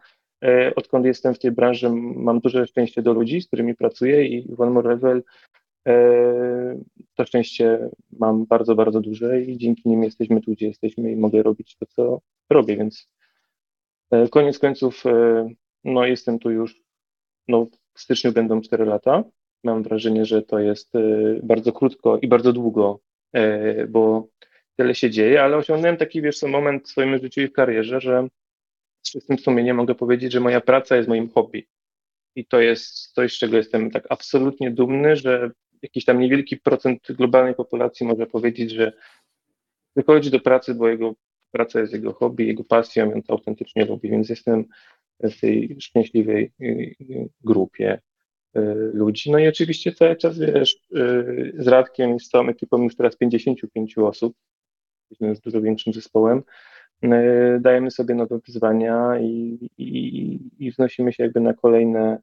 [0.76, 4.72] odkąd jestem w tej branży, mam duże szczęście do ludzi, z którymi pracuję i One
[4.72, 5.24] More Level
[5.88, 6.80] e,
[7.16, 11.44] to szczęście mam bardzo, bardzo duże i dzięki nim jesteśmy tu, gdzie jesteśmy i mogę
[11.44, 13.08] robić to, co robię, więc
[14.12, 15.04] e, koniec końców,
[15.84, 16.82] no jestem tu już,
[17.48, 19.24] no w styczniu będą 4 lata,
[19.64, 20.94] mam wrażenie, że to jest
[21.44, 23.00] bardzo krótko i bardzo długo,
[23.90, 24.28] bo
[24.76, 28.28] tyle się dzieje, ale osiągnąłem taki, wiesz, moment w swoim życiu i w karierze, że
[29.02, 31.68] z czystym sumieniem mogę powiedzieć, że moja praca jest moim hobby.
[32.36, 37.12] I to jest coś, z czego jestem tak absolutnie dumny, że jakiś tam niewielki procent
[37.12, 38.94] globalnej populacji może powiedzieć, że
[39.96, 41.16] wychodzi do pracy, bo jego
[41.52, 44.66] praca jest jego hobby, jego pasją, on to autentycznie lubi, więc jestem
[45.20, 48.00] w tej szczęśliwej y, grupie.
[48.58, 49.32] Y, ludzi.
[49.32, 53.16] No i oczywiście cały czas, wiesz, y, z Radkiem i z całą ekipą już teraz
[53.16, 54.36] 55 osób,
[55.02, 56.44] jesteśmy już dużo większym zespołem, y,
[57.60, 62.22] dajemy sobie nowe wyzwania i, i, i wznosimy się jakby na kolejne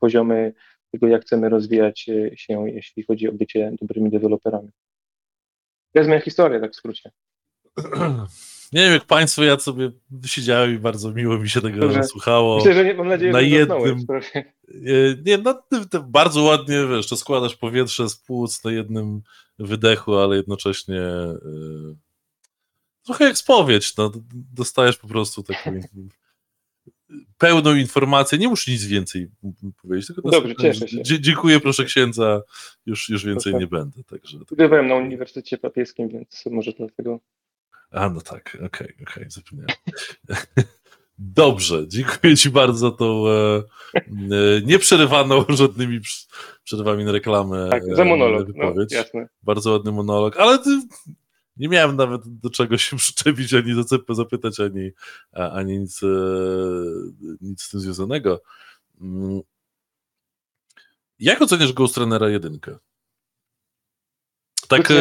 [0.00, 0.52] poziomy
[0.92, 2.00] tego, jak chcemy rozwijać
[2.34, 4.70] się, jeśli chodzi o bycie dobrymi deweloperami.
[5.92, 7.10] To jest moja historia, tak w skrócie.
[8.72, 9.90] Nie wiem, jak Państwo, ja sobie
[10.26, 12.04] siedziałem i bardzo miło mi się tego Dobrze.
[12.04, 12.56] słuchało.
[12.56, 14.06] Myślę, że nie, mam nadzieję, na że jednym,
[15.26, 19.22] Nie, no, to bardzo ładnie, wiesz, to składasz powietrze z płuc na jednym
[19.58, 21.96] wydechu, ale jednocześnie yy,
[23.04, 24.12] trochę jak spowiedź, no,
[24.54, 25.80] dostajesz po prostu taką
[27.38, 29.30] pełną informację, nie muszę nic więcej
[29.82, 31.02] powiedzieć, tylko Dobrze, cieszę się.
[31.02, 32.42] dziękuję, proszę księdza,
[32.86, 33.64] już, już więcej proszę.
[33.64, 34.04] nie będę.
[34.04, 37.20] Także, Studiowałem na Uniwersytecie Papieskim, więc może dlatego
[37.92, 39.76] a, no tak, okej, okay, okej, okay, zapomniałem.
[41.18, 43.62] Dobrze, dziękuję Ci bardzo za tą e,
[43.96, 44.02] e,
[44.64, 46.00] nieprzerywaną żadnymi
[46.64, 47.68] przerwami na reklamę.
[47.70, 48.90] Tak, za monolog, no, wypowiedź.
[48.90, 49.28] No, jasne.
[49.42, 50.70] Bardzo ładny monolog, ale ty,
[51.56, 54.90] nie miałem nawet do czego się przyczepić, ani do zapytać, ani,
[55.32, 56.06] ani nic, e,
[57.40, 58.42] nic z tym związanego.
[59.00, 59.40] Mm.
[61.18, 62.58] Jak oceniasz Ghost Runnera 1?
[64.68, 64.92] Tak,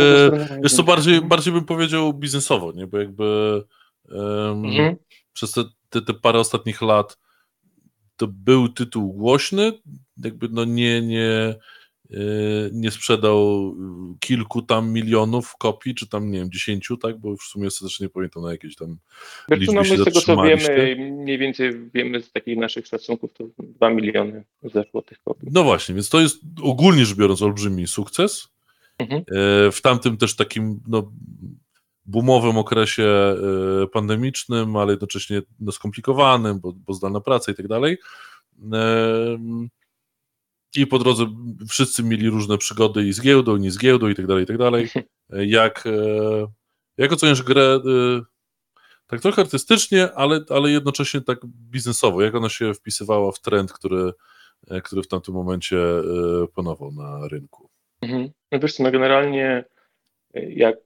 [0.64, 2.88] jest to bardziej, bardziej bym powiedział biznesowo, nie?
[2.88, 3.64] bo jakby
[4.04, 4.96] um, mhm.
[5.34, 7.18] przez te, te, te parę ostatnich lat
[8.18, 9.74] to był tytuł głośny,
[10.18, 11.56] jakby no nie, nie, e,
[12.72, 13.76] nie sprzedał
[14.20, 18.10] kilku tam milionów kopii, czy tam, nie wiem, dziesięciu, tak, bo w sumie ostatecznie nie
[18.10, 18.98] pamiętam na jakieś tam
[19.52, 23.44] liczby no, my z tego co wiemy, mniej więcej wiemy z takich naszych szacunków, to
[23.60, 25.50] dwa miliony zeszło tych kopii.
[25.52, 28.52] No właśnie, więc to jest ogólnie rzecz biorąc olbrzymi sukces,
[29.02, 29.24] Mhm.
[29.72, 31.12] W tamtym też takim no,
[32.06, 33.36] boomowym okresie
[33.94, 37.98] pandemicznym, ale jednocześnie no, skomplikowanym, bo, bo zdalna praca i tak dalej.
[40.76, 41.26] I po drodze
[41.70, 44.48] wszyscy mieli różne przygody i z giełdą, i nie z giełdą, i tak dalej, i
[44.48, 44.90] tak dalej.
[45.30, 45.84] Jak,
[46.98, 47.80] jak oceniasz grę
[49.12, 52.22] tak trochę artystycznie, ale, ale jednocześnie tak biznesowo?
[52.22, 54.12] Jak ona się wpisywała w trend, który,
[54.70, 56.02] e, który w tamtym momencie e,
[56.56, 57.70] panował na rynku?
[58.02, 58.30] Mhm.
[58.52, 59.66] No wiesz co, no generalnie
[60.34, 60.78] e, jak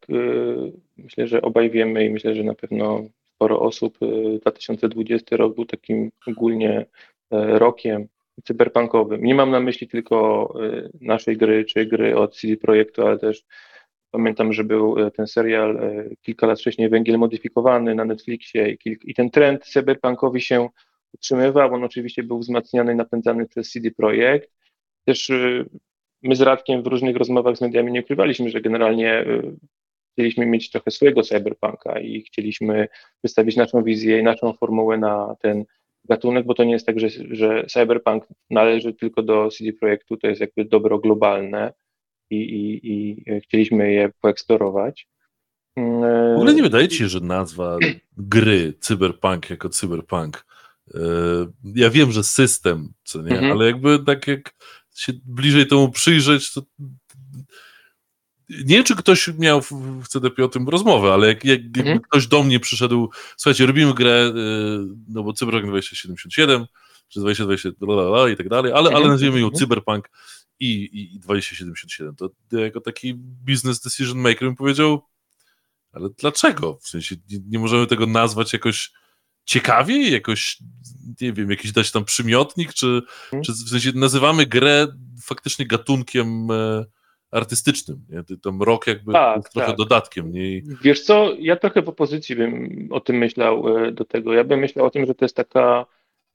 [0.98, 3.98] myślę, że obaj wiemy i myślę, że na pewno sporo osób,
[4.41, 6.86] 2020 rok był takim ogólnie
[7.32, 8.08] rokiem
[8.43, 9.24] cyberpunkowym.
[9.24, 10.54] Nie mam na myśli tylko
[11.02, 13.45] naszej gry, czy gry od CD Projektu, ale też
[14.15, 18.78] Pamiętam, że był e, ten serial e, kilka lat wcześniej Węgiel modyfikowany na Netflixie i,
[18.78, 20.69] kilk, i ten trend cyberpunkowi się
[21.13, 21.74] utrzymywał.
[21.74, 24.52] On oczywiście był wzmacniany i napędzany przez CD Projekt.
[25.06, 25.32] Też
[26.24, 29.26] my z Radkiem w różnych rozmowach z mediami nie ukrywaliśmy, że generalnie
[30.12, 32.88] chcieliśmy mieć trochę swojego cyberpunka i chcieliśmy
[33.24, 35.65] wystawić naszą wizję i naszą formułę na ten
[36.09, 40.27] gatunek, bo to nie jest tak, że, że cyberpunk należy tylko do CD Projektu, to
[40.27, 41.73] jest jakby dobro globalne
[42.29, 45.07] i, i, i chcieliśmy je poeksplorować.
[45.77, 47.77] W ogóle nie wydaje ci się, że nazwa
[48.17, 50.45] gry cyberpunk jako cyberpunk
[50.93, 50.99] e,
[51.75, 53.51] ja wiem, że system, co nie, mhm.
[53.51, 54.55] ale jakby tak jak
[54.95, 56.61] się bliżej temu przyjrzeć, to
[58.49, 59.62] nie wiem, czy ktoś miał
[60.03, 61.99] w CDP o tym rozmowę, ale jak, jak mhm.
[61.99, 64.34] ktoś do mnie przyszedł, słuchajcie, robimy grę, e,
[65.08, 66.65] no bo Cyberpunk 2077,
[67.08, 67.69] czy 2020
[68.34, 69.08] i tak dalej, ale, ale mhm.
[69.08, 69.60] nazwijmy ją mhm.
[69.60, 70.10] Cyberpunk
[70.60, 72.15] i, i, i 2077.
[72.15, 75.01] To jako taki business decision maker bym powiedział,
[75.91, 76.77] ale dlaczego?
[76.81, 78.91] W sensie nie, nie możemy tego nazwać jakoś
[79.45, 80.58] ciekawiej, jakoś,
[81.21, 83.43] nie wiem, jakiś dać tam przymiotnik, czy, hmm.
[83.43, 84.88] czy w sensie nazywamy grę
[85.23, 86.86] faktycznie gatunkiem e,
[87.31, 88.38] artystycznym, nie?
[88.38, 89.77] Tam rok jakby tak, trochę tak.
[89.77, 90.31] dodatkiem.
[90.31, 90.61] Nie?
[90.83, 94.33] Wiesz co, ja trochę w opozycji bym o tym myślał e, do tego.
[94.33, 95.85] Ja bym myślał o tym, że to jest taka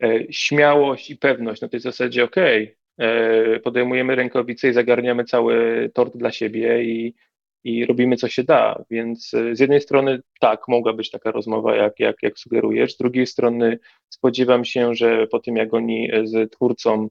[0.02, 5.90] e, śmiałość i pewność na tej zasadzie, okej, okay, E, podejmujemy rękawice i zagarniamy cały
[5.94, 7.14] tort dla siebie i,
[7.64, 8.84] i robimy co się da.
[8.90, 13.26] Więc z jednej strony tak, mogła być taka rozmowa, jak, jak, jak sugerujesz, z drugiej
[13.26, 17.08] strony spodziewam się, że po tym jak oni z twórcą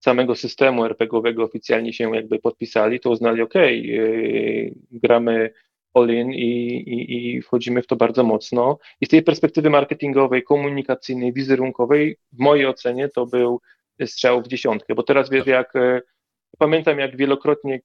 [0.00, 5.50] samego systemu RPGowego oficjalnie się jakby podpisali, to uznali, ok, yy, gramy
[5.94, 8.78] all-in i, i, i wchodzimy w to bardzo mocno.
[9.00, 13.60] I z tej perspektywy marketingowej, komunikacyjnej, wizerunkowej, w mojej ocenie to był
[14.06, 15.48] strzał w dziesiątkę, bo teraz wiesz, tak.
[15.48, 16.02] jak e,
[16.58, 17.80] pamiętam, jak wielokrotnie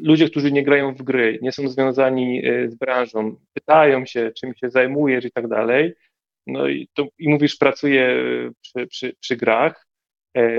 [0.00, 4.54] ludzie, którzy nie grają w gry, nie są związani e, z branżą, pytają się, czym
[4.54, 5.94] się zajmujesz i tak dalej,
[6.46, 8.16] no i, to, i mówisz, pracuję
[8.62, 9.83] przy, przy, przy grach,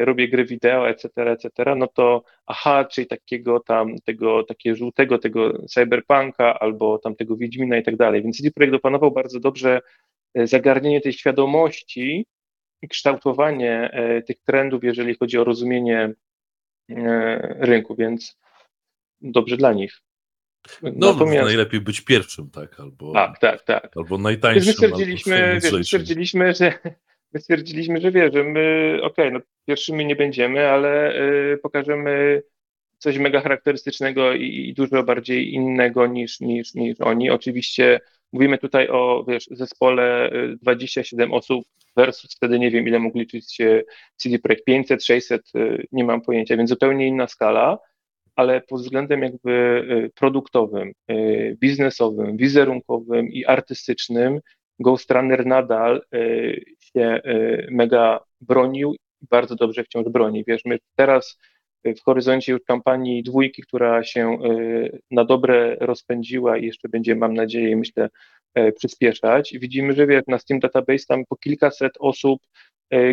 [0.05, 5.67] robię gry wideo, etc., etc., no to aha, czyli takiego tam, tego, takiego żółtego, tego
[5.67, 8.23] cyberpunka albo tam tego Wiedźmina i tak dalej.
[8.23, 9.81] Więc CD Projekt opanował bardzo dobrze
[10.35, 12.25] zagarnienie tej świadomości
[12.89, 16.13] kształtowanie e, tych trendów, jeżeli chodzi o rozumienie
[16.89, 18.37] e, rynku, więc
[19.21, 20.01] dobrze dla nich.
[20.81, 21.45] No, Natomiast...
[21.45, 22.79] najlepiej być pierwszym, tak?
[22.79, 23.91] Albo, tak, tak, tak.
[23.97, 24.67] Albo najtańszym.
[24.67, 26.73] My stwierdziliśmy, wiesz, stwierdziliśmy, że
[27.35, 31.21] my stwierdziliśmy, że wie, że my, okej, okay, no pierwszymi nie będziemy, ale
[31.53, 32.41] y, pokażemy
[32.97, 37.29] coś mega charakterystycznego i, i, dużo bardziej innego niż, niż, niż oni.
[37.29, 37.99] Oczywiście
[38.31, 41.65] mówimy tutaj o wiesz, zespole 27 y, osób
[41.97, 43.83] versus wtedy nie wiem, ile mógł liczyć się
[44.15, 45.51] CD Projekt 500, 600,
[45.91, 47.77] nie mam pojęcia, więc zupełnie inna skala,
[48.35, 54.39] ale pod względem jakby y, produktowym, y, biznesowym, wizerunkowym i artystycznym
[54.79, 56.63] Ghost Runner nadal y,
[56.95, 57.21] się
[57.71, 58.95] mega bronił
[59.29, 60.43] bardzo dobrze wciąż broni.
[60.47, 61.39] Wiesz, my teraz
[61.85, 64.37] w horyzoncie już kampanii dwójki, która się
[65.11, 68.09] na dobre rozpędziła i jeszcze będzie, mam nadzieję, myślę,
[68.75, 69.53] przyspieszać.
[69.59, 72.41] Widzimy, że wiesz, na Steam Database tam po kilkaset osób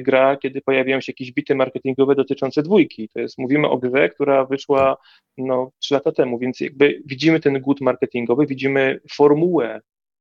[0.02, 3.08] gra, kiedy pojawiają się jakieś bity marketingowe dotyczące dwójki.
[3.08, 4.96] To jest, mówimy o grze, która wyszła
[5.38, 9.80] no, trzy lata temu, więc jakby widzimy ten good marketingowy, widzimy formułę,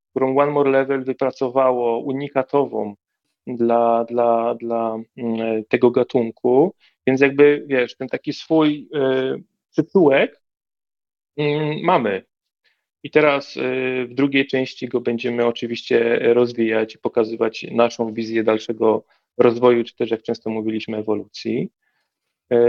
[0.10, 2.96] którą One More Level wypracowało, unikatową
[3.48, 6.76] dla, dla, dla mm, tego gatunku,
[7.08, 10.42] więc jakby, wiesz, ten taki swój y, przytułek
[11.40, 11.44] y,
[11.84, 12.24] mamy.
[13.04, 19.04] I teraz y, w drugiej części go będziemy oczywiście rozwijać i pokazywać naszą wizję dalszego
[19.38, 21.70] rozwoju, czy też jak często mówiliśmy, ewolucji.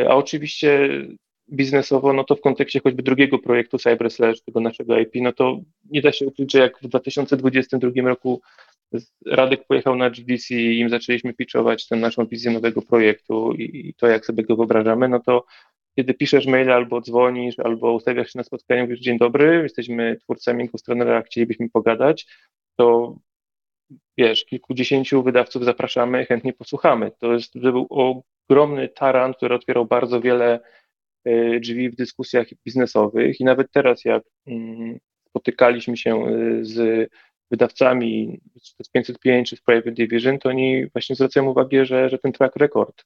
[0.09, 0.89] A oczywiście
[1.53, 6.03] biznesowo, no to w kontekście choćby drugiego projektu CyberSlash, tego naszego IP, no to nie
[6.03, 8.41] da się ukryć, że jak w 2022 roku
[9.26, 13.94] Radek pojechał na GDC i im zaczęliśmy pitchować tę naszą wizję nowego projektu i, i
[13.94, 15.44] to, jak sobie go wyobrażamy, no to
[15.96, 20.68] kiedy piszesz maila albo dzwonisz, albo ustawiasz się na spotkanie, mówisz dzień dobry, jesteśmy twórcami
[20.68, 22.26] Ghostrunera, chcielibyśmy pogadać,
[22.76, 23.16] to
[24.18, 27.11] wiesz, kilkudziesięciu wydawców zapraszamy, chętnie posłuchamy.
[27.18, 27.87] To jest, był
[28.50, 30.61] ogromny taran, który otwierał bardzo wiele
[31.28, 37.11] y, drzwi w dyskusjach biznesowych i nawet teraz, jak mm, spotykaliśmy się y, z
[37.53, 38.41] wydawcami
[38.83, 42.57] z 505 czy z Private Division, to oni właśnie zwracają uwagę, że, że ten track
[42.57, 43.05] record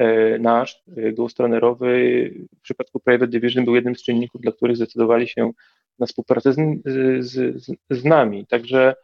[0.00, 5.50] y, nasz, ghostrunnerowy w przypadku Private Division był jednym z czynników, dla których zdecydowali się
[5.98, 6.56] na współpracę z,
[7.20, 8.46] z, z, z nami.
[8.46, 8.94] Także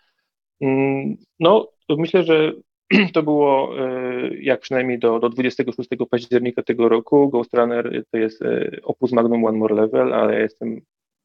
[0.61, 2.53] mm, no, myślę, że
[3.15, 7.29] to było e, jak przynajmniej do, do 26 października tego roku.
[7.29, 10.81] Ghost Runner to jest e, opus magnum One More Level, ale ja jestem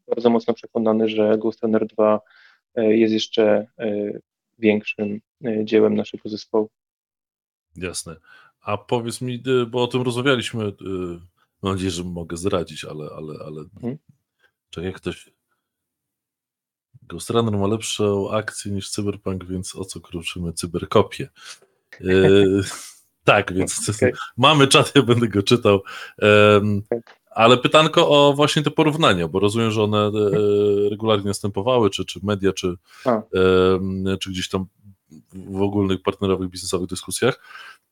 [0.08, 2.20] bardzo mocno przekonany, że Ghost Runner 2 e,
[2.78, 3.68] jest jeszcze
[4.60, 5.22] większym
[5.64, 6.70] dziełem naszego zespołu.
[7.76, 8.16] Jasne.
[8.62, 10.72] A powiedz mi, bo o tym rozmawialiśmy,
[11.62, 13.98] mam nadzieję, że mogę zdradzić, ale, ale, ale hmm?
[14.70, 15.30] czy jak ktoś
[17.08, 21.30] Ghost Runner ma lepszą akcję niż Cyberpunk, więc o co kruczymy cyberkopię.
[22.00, 22.62] Yy,
[23.24, 24.12] tak, więc okay.
[24.38, 25.84] mamy czat, ja będę go czytał.
[26.22, 26.84] Um,
[27.36, 30.12] ale pytanko o właśnie te porównania, bo rozumiem, że one e,
[30.90, 32.76] regularnie następowały, czy, czy media, czy,
[34.20, 34.66] czy gdzieś tam
[35.34, 37.40] w ogólnych partnerowych biznesowych dyskusjach.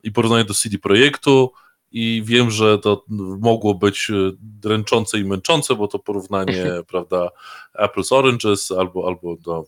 [0.04, 1.52] I porównanie do CD Projektu,
[1.92, 3.06] i wiem, że to
[3.40, 7.30] mogło być e, dręczące i męczące, bo to porównanie, prawda,
[7.74, 9.64] apples oranges albo, albo no,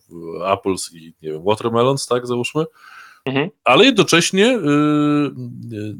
[0.45, 2.65] apples i nie wiem, watermelons, tak, załóżmy,
[3.25, 3.49] mhm.
[3.63, 4.43] ale jednocześnie
[5.71, 5.95] yy,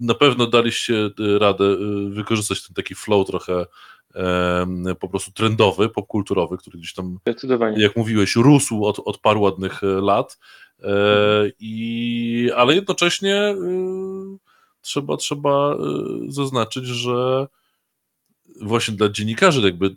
[0.00, 1.76] na pewno daliście radę
[2.10, 3.66] wykorzystać ten taki flow trochę
[5.00, 7.18] po prostu trendowy, popkulturowy, który gdzieś tam,
[7.76, 10.38] jak mówiłeś, rósł od, od paru ładnych lat,
[10.78, 11.52] mhm.
[11.60, 13.54] i, ale jednocześnie
[14.80, 15.76] trzeba, trzeba
[16.28, 17.46] zaznaczyć, że
[18.62, 19.96] właśnie dla dziennikarzy jakby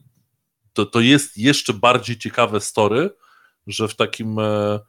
[0.74, 3.10] to, to jest jeszcze bardziej ciekawe story,
[3.68, 4.80] że w takim e,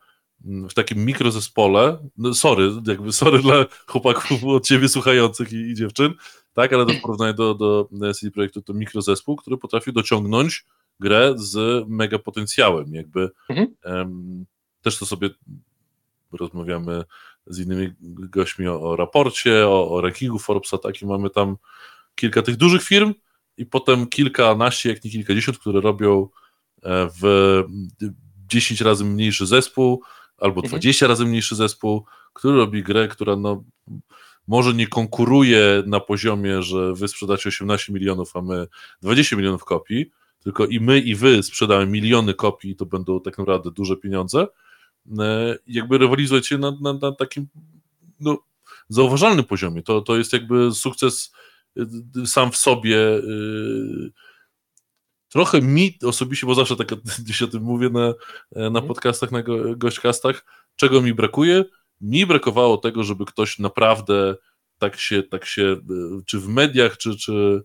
[0.45, 6.15] w takim mikrozespole, no sorry, jakby sorry dla chłopaków od ciebie słuchających i, i dziewczyn,
[6.55, 10.65] tak, ale w porównaniu do, do CD Projektu to mikrozespół, który potrafi dociągnąć
[11.01, 14.47] grę z mega potencjałem, jakby mhm.
[14.83, 15.31] też to sobie
[16.33, 17.05] rozmawiamy
[17.47, 21.57] z innymi gośćmi o, o raporcie, o, o rankingu Forbesa, tak, i mamy tam
[22.15, 23.15] kilka tych dużych firm
[23.57, 26.29] i potem kilkanaście, jak nie kilkadziesiąt, które robią
[26.83, 27.65] e, w
[28.49, 30.03] 10 razy mniejszy zespół
[30.41, 31.11] albo 20 mhm.
[31.11, 33.65] razy mniejszy zespół, który robi grę, która no,
[34.49, 38.67] może nie konkuruje na poziomie, że wy sprzedacie 18 milionów, a my
[39.03, 40.11] 20 milionów kopii,
[40.45, 44.47] tylko i my, i wy sprzedamy miliony kopii, to będą tak naprawdę duże pieniądze,
[45.19, 47.47] E, jakby rywalizujecie na, na, na takim
[48.21, 48.39] no,
[48.89, 49.83] zauważalnym poziomie.
[49.83, 51.33] To, to jest jakby sukces
[51.77, 52.99] e, sam w sobie.
[52.99, 53.21] E,
[55.33, 56.89] trochę mi osobiście, bo zawsze tak
[57.25, 58.15] gdzieś o tym mówię na,
[58.53, 58.87] na mhm.
[58.87, 59.43] podcastach, na
[59.77, 60.45] gośćkastach,
[60.77, 61.65] czego mi brakuje?
[62.01, 64.37] Mi brakowało tego, żeby ktoś naprawdę
[64.79, 65.77] tak się, tak się
[66.27, 67.63] czy w mediach, czy, czy,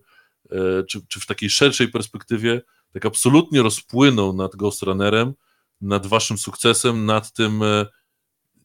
[0.88, 5.34] czy, czy w takiej szerszej perspektywie, tak absolutnie rozpłynął nad Ghost Runnerem,
[5.80, 7.86] nad waszym sukcesem, nad tym, e,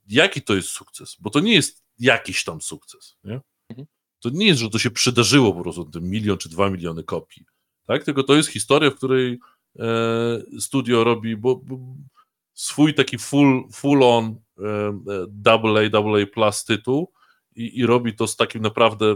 [0.08, 3.42] jaki to jest sukces, bo to nie jest jakiś tam sukces, nie?
[3.70, 3.88] Mhm.
[4.20, 7.46] To nie jest, że to się przydarzyło po prostu, ten milion czy dwa miliony kopii,
[7.86, 8.04] tak?
[8.04, 9.40] Tylko to jest historia, w której
[9.80, 9.86] e,
[10.60, 11.80] studio robi bo, bo
[12.54, 17.12] swój taki full, full on e, e double A, double A plus tytuł
[17.56, 19.16] i, i robi to z takim naprawdę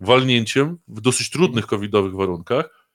[0.00, 2.88] walnięciem w dosyć trudnych covidowych warunkach,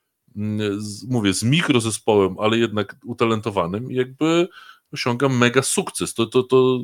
[0.77, 4.47] z, mówię, z mikrozespołem, ale jednak utalentowanym, jakby
[4.93, 6.13] osiąga mega sukces.
[6.13, 6.79] To, to, to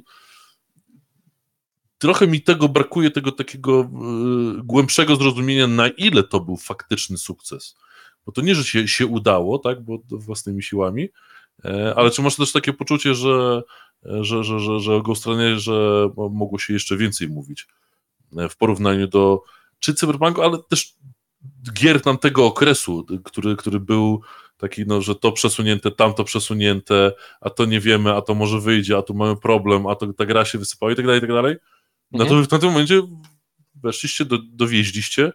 [1.98, 3.82] trochę mi tego brakuje, tego takiego
[4.60, 7.76] y, głębszego zrozumienia, na ile to był faktyczny sukces.
[8.26, 11.10] Bo to nie, że się, się udało, tak, bo własnymi siłami,
[11.66, 13.62] e, ale czy masz też takie poczucie, że,
[14.04, 17.68] że, że, że, że o Ghost że mogło się jeszcze więcej mówić
[18.38, 19.44] e, w porównaniu do
[19.80, 20.96] czy Cyberpunku, ale też
[21.74, 24.22] gier tamtego okresu, który, który był
[24.58, 27.12] taki, no, że to przesunięte, tamto przesunięte,
[27.42, 30.26] a to nie wiemy, a to może wyjdzie, a tu mamy problem, a to ta
[30.26, 31.56] gra się wysypała i tak dalej, i tak dalej.
[32.14, 32.44] Mhm.
[32.44, 33.02] w tym momencie
[33.76, 35.32] weszliście, do, dowieźliście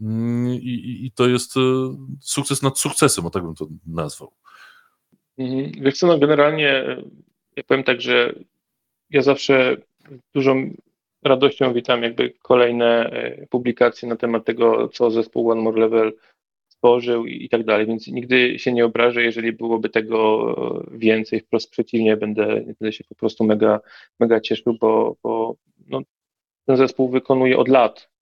[0.00, 1.60] i, i, i, to jest e,
[2.20, 4.32] sukces nad sukcesem, o tak bym to nazwał.
[5.38, 5.72] Mhm.
[5.84, 7.02] Wiesz co, no generalnie e,
[7.56, 8.34] ja powiem tak, że
[9.10, 9.76] ja zawsze
[10.34, 10.74] dużą
[11.24, 16.12] radością witam jakby kolejne e, publikacje na temat tego, co zespół One More Level
[16.68, 20.54] stworzył i, i tak dalej, więc nigdy się nie obrażę, jeżeli byłoby tego
[20.90, 23.80] więcej, wprost przeciwnie, będę, będę się po prostu mega,
[24.20, 25.56] mega cieszył, bo, bo
[25.86, 26.02] no,
[26.66, 28.13] ten zespół wykonuje od lat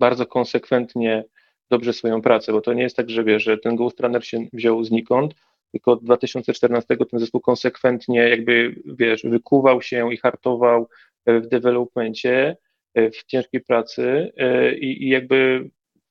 [0.00, 1.24] bardzo konsekwentnie
[1.70, 4.46] dobrze swoją pracę, bo to nie jest tak, że wiesz, że ten Ghost Runner się
[4.52, 5.34] wziął znikąd,
[5.72, 10.88] tylko od 2014 ten zespół konsekwentnie jakby, wiesz, wykuwał się i hartował
[11.26, 12.56] w developmencie,
[12.94, 14.32] w ciężkiej pracy
[14.80, 15.70] i, i jakby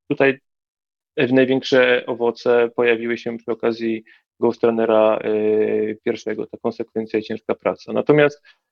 [0.10, 0.39] tutaj
[1.18, 4.03] największe owoce pojawiły się przy okazji
[4.39, 5.20] Ghost Runnera
[6.03, 7.93] pierwszego, ta konsekwencja i ciężka praca.
[7.93, 8.68] Natomiast E,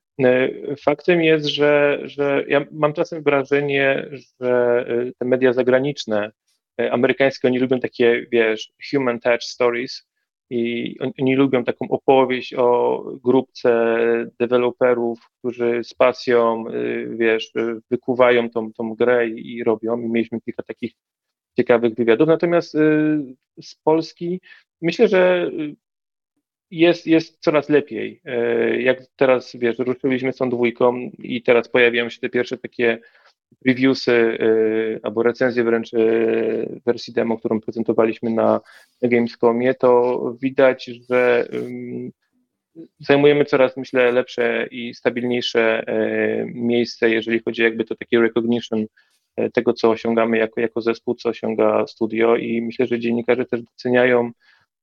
[0.81, 6.31] faktem jest, że, że ja mam czasem wrażenie, że e, te media zagraniczne,
[6.81, 10.07] e, amerykańskie, oni lubią takie, wiesz, human touch stories
[10.49, 13.95] i oni, lubią taką opowieść o grupce
[14.39, 16.63] deweloperów, którzy z pasją,
[17.09, 17.51] wiesz,
[17.91, 20.01] wykuwają tą, tą grę i robią.
[20.01, 20.91] I mieliśmy kilka takich
[21.57, 22.27] ciekawych wywiadów.
[22.27, 22.71] Natomiast
[23.61, 24.41] z Polski
[24.81, 25.51] myślę, że
[26.71, 28.21] jest, jest coraz lepiej.
[28.25, 32.99] E, jak teraz, wiesz, ruszyliśmy z tą dwójką i teraz pojawiają się te pierwsze takie
[33.65, 35.97] reviewsy e, albo recenzje wręcz e,
[36.85, 38.61] wersji demo, którą prezentowaliśmy na
[39.01, 41.47] Gamescomie, to widać, że
[42.99, 45.83] zajmujemy coraz, myślę, lepsze i stabilniejsze
[46.45, 48.85] miejsce, jeżeli chodzi jakby to takie recognition
[49.53, 54.31] tego, co osiągamy jako, jako zespół, co osiąga studio i myślę, że dziennikarze też doceniają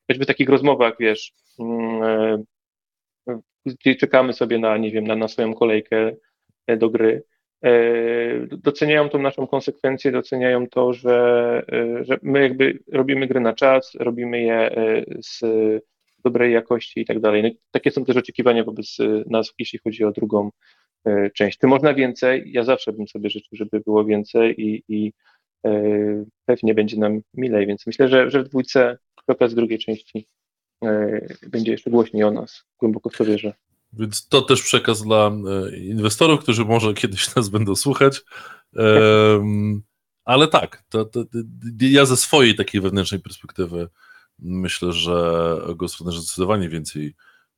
[0.08, 2.02] choćby takich rozmowach, wiesz, mm,
[3.28, 6.16] e, gdzie czekamy sobie na, nie wiem, na, na swoją kolejkę
[6.66, 7.22] e, do gry,
[7.64, 7.72] e,
[8.46, 11.62] doceniają tą naszą konsekwencję, doceniają to, że,
[12.00, 14.70] że my jakby robimy gry na czas, robimy je
[15.22, 15.40] z
[16.24, 17.42] dobrej jakości i tak dalej.
[17.42, 18.96] No, takie są też oczekiwania wobec
[19.26, 20.50] nas, jeśli chodzi o drugą
[21.34, 21.58] część.
[21.58, 22.42] Czy można więcej?
[22.46, 25.12] Ja zawsze bym sobie życzył, żeby było więcej i, i
[26.46, 28.98] pewnie będzie nam milej, więc myślę, że, że w dwójce
[29.48, 30.28] z drugiej części
[30.84, 32.64] e, będzie jeszcze głośniej o nas.
[32.78, 33.54] Głęboko w to wierzę.
[33.92, 35.30] Więc to też przekaz dla
[35.72, 38.20] e, inwestorów, którzy może kiedyś nas będą słuchać.
[40.24, 41.24] Ale tak, to, to,
[41.80, 43.88] ja ze swojej takiej wewnętrznej perspektywy
[44.38, 45.12] myślę, że
[45.64, 47.14] o Ghost zdecydowanie więcej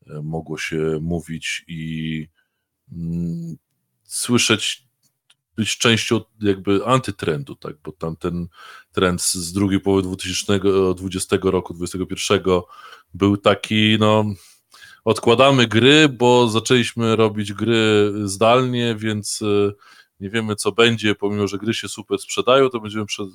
[0.07, 2.29] e, mogło się mówić i
[2.93, 3.57] mm,
[4.03, 4.86] słyszeć
[5.57, 8.49] być częścią jakby antytrendu, tak, bo tam ten
[8.93, 12.61] trend z drugiej połowy 2020 roku, 2021
[13.15, 14.25] był taki, no
[15.05, 19.73] odkładamy gry, bo zaczęliśmy robić gry zdalnie, więc e,
[20.21, 23.29] nie wiemy co będzie, pomimo, że gry się super sprzedają, to będziemy przed,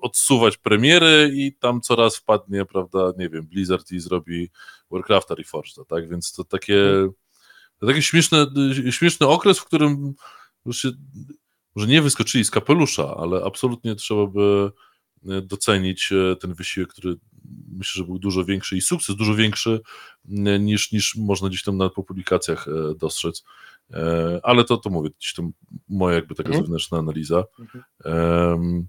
[0.00, 4.50] odsuwać premiery i tam coraz wpadnie, prawda, nie wiem, Blizzard i zrobi
[4.90, 7.08] Warcrafta Reforged, tak, więc to takie
[7.80, 8.46] to taki śmieszny,
[8.90, 10.14] śmieszny okres, w którym
[11.78, 14.70] może nie wyskoczyli z kapelusza, ale absolutnie trzeba by
[15.28, 17.16] e, docenić e, ten wysiłek, który
[17.72, 19.80] myślę, że był dużo większy i sukces dużo większy
[20.46, 22.66] e, niż, niż można gdzieś tam nawet po publikacjach
[22.96, 23.44] dostrzec.
[24.42, 25.52] Ale to, to mówię, gdzieś tam
[25.88, 26.64] moja jakby taka mhm.
[26.64, 27.44] zewnętrzna analiza.
[27.58, 28.88] Mhm.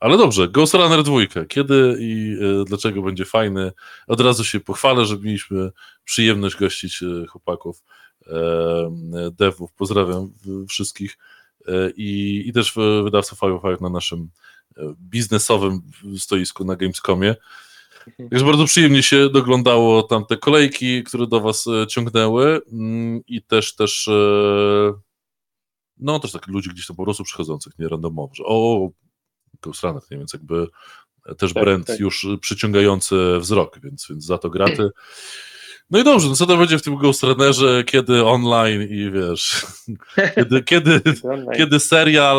[0.00, 1.16] Ale dobrze, Ghost Runner 2.
[1.48, 3.72] Kiedy i dlaczego będzie fajny?
[4.06, 5.70] Od razu się pochwalę, że mieliśmy
[6.04, 7.82] przyjemność gościć chłopaków
[9.38, 9.72] devów.
[9.72, 10.32] Pozdrawiam
[10.68, 11.18] wszystkich
[11.96, 14.30] i, i też wydawców Firefire na naszym
[14.76, 15.82] e, biznesowym
[16.18, 17.34] stoisku na Gamescomie.
[18.06, 18.28] Mhm.
[18.28, 23.74] Także bardzo przyjemnie się doglądało tamte kolejki, które do Was e, ciągnęły mm, i też
[23.74, 24.08] też
[25.98, 28.90] no też tak ludzi gdzieś tam po prostu przychodzących, nie randomowo, że o,
[29.62, 30.66] Ghost Runner, nie, więc jakby
[31.38, 32.00] też tak, brand tak.
[32.00, 34.90] już przyciągający wzrok, więc, więc za to graty.
[35.90, 39.66] No i dobrze, no co to będzie w tym Ghost Runnerze, kiedy online i wiesz,
[40.36, 41.00] kiedy, kiedy,
[41.56, 42.36] kiedy serial,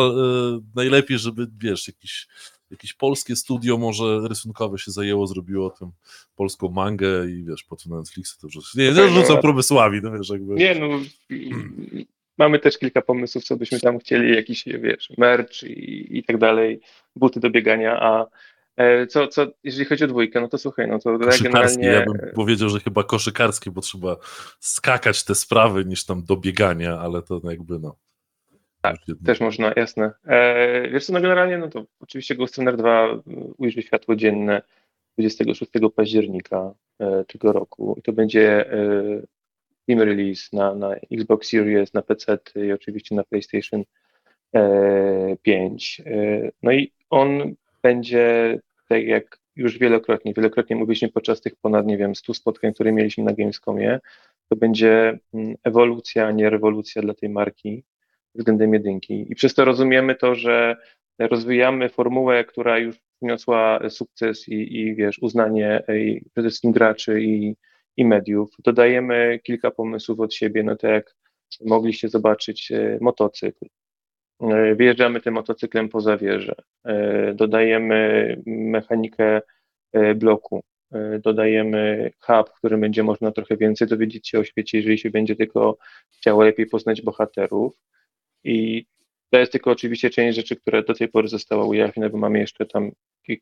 [0.58, 2.26] y, najlepiej, żeby wiesz, jakiś,
[2.70, 5.90] jakieś polskie studio może rysunkowe się zajęło, zrobiło tym
[6.36, 8.68] polską mangę i wiesz, po tym na Netflixie to wrzucę.
[8.74, 10.54] Nie, nie rzucam pomysłami, no wiesz, jakby.
[10.54, 10.88] Nie, no
[12.38, 16.80] mamy też kilka pomysłów, co byśmy tam chcieli, jakiś, wiesz, merch i, i tak dalej,
[17.16, 18.26] buty do biegania, a
[19.08, 21.88] co, co, jeżeli chodzi o dwójkę, no to słuchaj, no to generalnie...
[21.88, 24.16] Ja bym powiedział, że chyba koszykarskie, bo trzeba
[24.60, 27.96] skakać te sprawy niż tam do biegania, ale to jakby no...
[28.80, 30.12] Tak, też można, jasne.
[30.26, 33.08] E, wiesz co, no generalnie, no to oczywiście Ghost Runner 2
[33.58, 34.62] ujrzy światło dzienne
[35.18, 38.82] 26 października e, tego roku i to będzie e,
[39.86, 43.84] team release na, na Xbox Series, na PC i oczywiście na PlayStation
[45.42, 46.02] 5.
[46.06, 48.58] E, e, no i on będzie
[48.88, 53.24] tak jak już wielokrotnie, wielokrotnie mówiliśmy podczas tych ponad, nie wiem, 100 spotkań, które mieliśmy
[53.24, 54.00] na Gamescomie,
[54.48, 57.84] to będzie mm, ewolucja, a nie rewolucja dla tej marki
[58.34, 59.26] względem jedynki.
[59.32, 60.76] I przez to rozumiemy to, że
[61.18, 67.56] rozwijamy formułę, która już przyniosła sukces i, i wiesz, uznanie i przede wszystkim graczy i,
[67.96, 68.50] i mediów.
[68.58, 71.14] Dodajemy kilka pomysłów od siebie, no to jak
[71.64, 73.66] mogliście zobaczyć e, motocykl,
[74.76, 76.54] wyjeżdżamy tym motocyklem poza wieżę,
[77.34, 79.40] dodajemy mechanikę
[80.16, 80.62] bloku,
[81.20, 85.36] dodajemy hub, w którym będzie można trochę więcej dowiedzieć się o świecie, jeżeli się będzie
[85.36, 85.78] tylko
[86.10, 87.76] chciało lepiej poznać bohaterów.
[88.44, 88.86] I
[89.30, 92.66] to jest tylko oczywiście część rzeczy, które do tej pory została ujawnione, bo mamy jeszcze
[92.66, 92.90] tam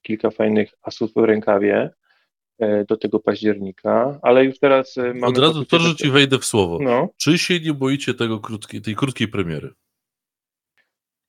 [0.03, 1.91] kilka fajnych asów w rękawie
[2.59, 5.27] e, do tego października, ale już teraz e, mamy...
[5.27, 6.79] Od razu proszę Ci wejdę w słowo.
[6.83, 7.09] No.
[7.17, 8.41] Czy się nie boicie tego
[8.85, 9.71] tej krótkiej premiery?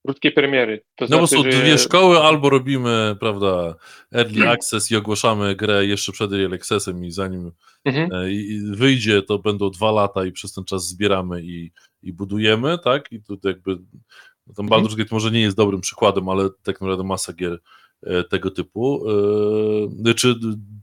[0.07, 0.77] Krótkie premiery.
[0.95, 1.61] To no znaczy, bo są że...
[1.61, 3.75] dwie szkoły, albo robimy, prawda,
[4.13, 7.51] early access i ogłaszamy grę jeszcze przed early accessem i zanim
[7.85, 8.11] mhm.
[8.11, 8.27] E,
[8.75, 11.71] wyjdzie, to będą dwa lata i przez ten czas zbieramy i,
[12.03, 13.11] i budujemy, tak?
[13.11, 13.71] I tu jakby
[14.47, 14.67] no tam mhm.
[14.69, 17.59] Baldur's Gate może nie jest dobrym przykładem, ale tak naprawdę masa gier
[18.03, 19.05] e, tego typu,
[20.05, 20.35] e, czy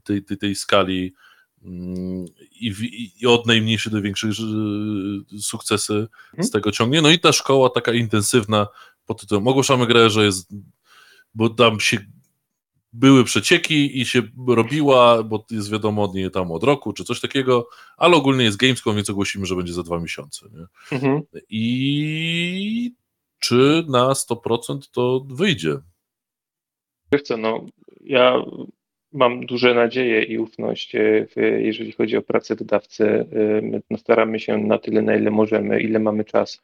[0.03, 1.13] tej, tej, tej skali
[1.63, 2.73] mm, i,
[3.21, 4.31] i, od najmniejszych do większych
[5.39, 6.43] sukcesy mhm.
[6.43, 7.01] z tego ciągnie.
[7.01, 8.67] No i ta szkoła taka intensywna
[9.05, 10.53] pod tytułem ogłaszamy grę, że jest,
[11.35, 11.97] bo tam się
[12.93, 17.21] były przecieki i się robiła, bo jest wiadomo od niej tam od roku czy coś
[17.21, 20.45] takiego, ale ogólnie jest Gamescom, więc ogłosimy, że będzie za dwa miesiące.
[20.91, 21.21] Mhm.
[21.49, 22.91] I
[23.39, 25.77] czy na 100% to wyjdzie?
[27.23, 27.65] Co, no
[28.01, 28.43] ja
[29.11, 33.05] mam duże nadzieje i ufność, e, w, jeżeli chodzi o pracę wydawcy.
[33.05, 33.25] E,
[33.89, 36.63] my staramy się na tyle, na ile możemy, ile mamy czas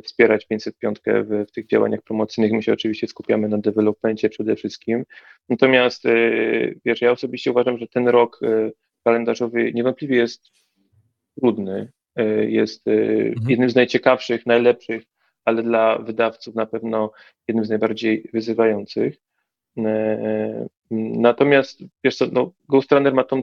[0.00, 2.52] wspierać 505 w, w tych działaniach promocyjnych.
[2.52, 5.04] My się oczywiście skupiamy na developmencie przede wszystkim.
[5.48, 6.12] Natomiast e,
[6.84, 8.40] wiesz, ja osobiście uważam, że ten rok
[9.04, 10.42] kalendarzowy niewątpliwie jest
[11.40, 11.92] trudny.
[12.48, 13.50] Jest mhm.
[13.50, 15.02] jednym z najciekawszych, najlepszych
[15.48, 17.12] ale dla wydawców na pewno
[17.48, 19.16] jednym z najbardziej wyzywających.
[20.90, 23.42] Natomiast wiesz co, no, Ghost Runner ma tą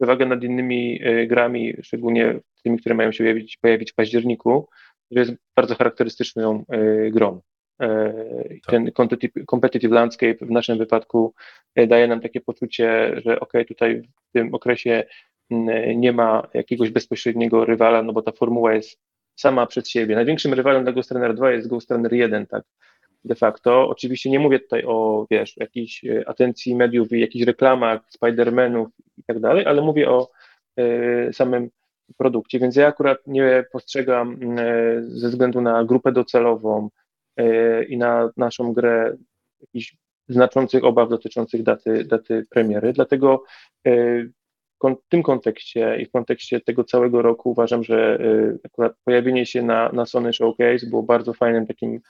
[0.00, 4.68] przewagę nad innymi grami, szczególnie tymi, które mają się pojawić, pojawić w październiku,
[5.12, 6.64] że jest bardzo charakterystyczną
[7.10, 7.40] grą.
[7.78, 8.60] Tak.
[8.66, 8.90] Ten
[9.46, 11.34] competitive landscape w naszym wypadku
[11.88, 15.04] daje nam takie poczucie, że ok, tutaj w tym okresie
[15.96, 18.98] nie ma jakiegoś bezpośredniego rywala, no bo ta formuła jest
[19.36, 20.14] sama przez siebie.
[20.14, 22.64] Największym rywalem dla Ghost Runner 2 jest Ghost Runner 1, tak
[23.24, 23.88] de facto.
[23.88, 28.86] Oczywiście nie mówię tutaj o, wiesz, jakiejś e, atencji mediów i jakichś reklamach Spider-Manów
[29.18, 30.30] i tak dalej, ale mówię o
[30.80, 31.70] y, samym
[32.16, 36.88] produkcie, więc ja akurat nie postrzegam y, ze względu na grupę docelową
[37.40, 39.16] y, i na naszą grę
[39.60, 39.96] jakichś
[40.28, 43.44] znaczących obaw dotyczących daty, daty premiery, dlatego
[44.84, 48.18] w tym kontekście i w kontekście tego całego roku uważam, że
[48.64, 52.00] akurat pojawienie się na, na Sony Showcase było bardzo fajnym takim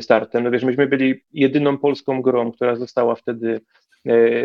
[0.00, 0.44] startem.
[0.44, 3.60] No wiesz, myśmy byli jedyną polską grą, która została wtedy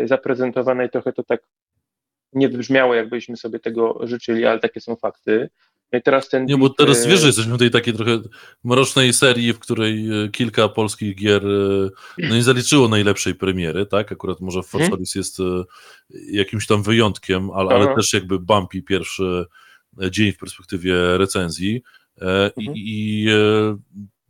[0.04, 1.40] zaprezentowana i trochę to tak
[2.32, 5.50] nie wybrzmiało, jakbyśmy sobie tego życzyli, ale takie są fakty.
[5.92, 6.44] No i teraz ten.
[6.44, 8.20] Nie, bo teraz wiesz, że jesteśmy w tej takiej trochę
[8.64, 14.12] mrocznej serii, w której e, kilka polskich gier e, no nie zaliczyło najlepszej premiery, tak?
[14.12, 15.04] Akurat może Force hmm.
[15.14, 15.42] jest e,
[16.30, 19.44] jakimś tam wyjątkiem, ale, ale też jakby bumpy pierwszy
[20.10, 21.82] dzień w perspektywie recenzji.
[22.20, 22.52] Mhm.
[22.58, 23.26] I, i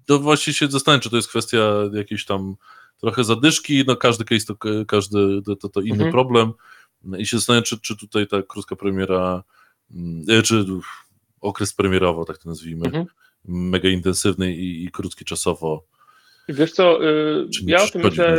[0.07, 2.55] to właśnie się zastanawiam, czy to jest kwestia jakiejś tam
[3.01, 6.13] trochę zadyszki, no każdy case to, każdy, to, to, to inny mhm.
[6.13, 6.53] problem
[7.19, 9.43] i się zastanawiam, czy, czy tutaj ta krótka premiera,
[9.95, 10.65] mm, czy
[11.41, 13.07] okres premierowo, tak to nazwijmy, mhm.
[13.45, 15.87] mega intensywny i, i krótki czasowo.
[16.49, 18.39] Wiesz co, y, ja o tym myślę,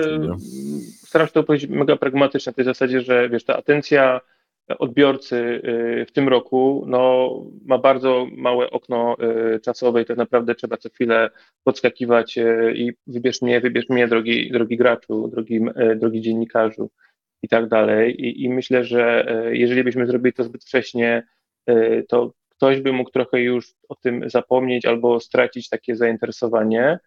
[1.05, 4.21] staram się to powiedzieć mega pragmatycznie, na tej zasadzie, że wiesz, ta atencja
[4.79, 7.31] odbiorcy y, w tym roku no,
[7.65, 9.15] ma bardzo małe okno
[9.55, 11.29] y, czasowe i tak naprawdę trzeba co chwilę
[11.63, 12.37] podskakiwać
[12.75, 15.59] i wybierz mnie, wybierz mnie, drogi, drogi graczu, drogi,
[15.95, 16.89] drogi dziennikarzu
[17.41, 18.25] i tak dalej.
[18.25, 21.23] I, I myślę, że jeżeli byśmy zrobili to zbyt wcześnie,
[22.07, 26.99] to ktoś by mógł trochę już o tym zapomnieć albo stracić takie zainteresowanie.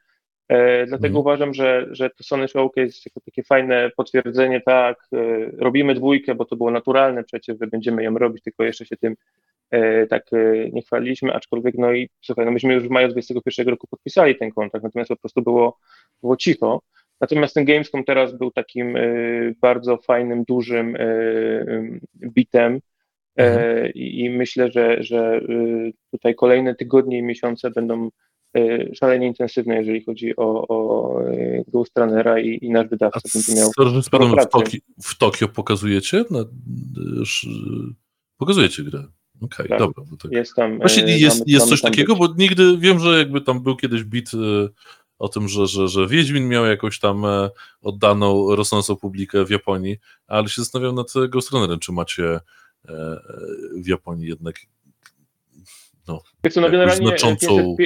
[0.48, 1.20] E, dlatego mm.
[1.20, 5.16] uważam, że, że to Sony Showcase jest takie fajne potwierdzenie, tak, e,
[5.58, 9.16] robimy dwójkę, bo to było naturalne przecież, że będziemy ją robić, tylko jeszcze się tym
[9.70, 10.30] e, tak
[10.72, 14.50] nie chwaliliśmy, aczkolwiek no i słuchaj, no myśmy już w maju 2021 roku podpisali ten
[14.50, 15.78] kontrakt, natomiast po prostu było,
[16.20, 16.82] było cicho.
[17.20, 18.96] Natomiast ten Gamescom teraz był takim
[19.60, 20.96] bardzo fajnym, dużym
[22.22, 22.80] bitem,
[23.36, 23.84] Mhm.
[23.84, 28.10] E, I myślę, że, że y, tutaj kolejne tygodnie i miesiące będą
[28.56, 33.54] y, szalenie intensywne, jeżeli chodzi o, o y, Ghost Runnera i, i nasz wydawca będzie
[33.54, 33.70] miał
[34.42, 36.24] w, Toki, w Tokio pokazujecie?
[36.30, 36.44] No,
[37.16, 37.46] już,
[38.36, 38.98] pokazujecie grę.
[39.42, 40.04] Okej, okay, tak, dobra.
[40.22, 40.32] Tak.
[40.32, 42.28] Jest tam, Właśnie jest, mamy, jest coś takiego, być.
[42.28, 44.30] bo nigdy wiem, że jakby tam był kiedyś bit
[45.20, 47.50] o tym, że, że, że Wiedźmin miał jakąś tam e,
[47.82, 49.96] oddaną rosnącą publikę w Japonii,
[50.26, 52.40] ale się zastanawiam nad Ghost Runnerem, czy macie
[53.74, 54.56] w Japonii jednak
[56.08, 57.76] no, co, no generalnie znaczącą...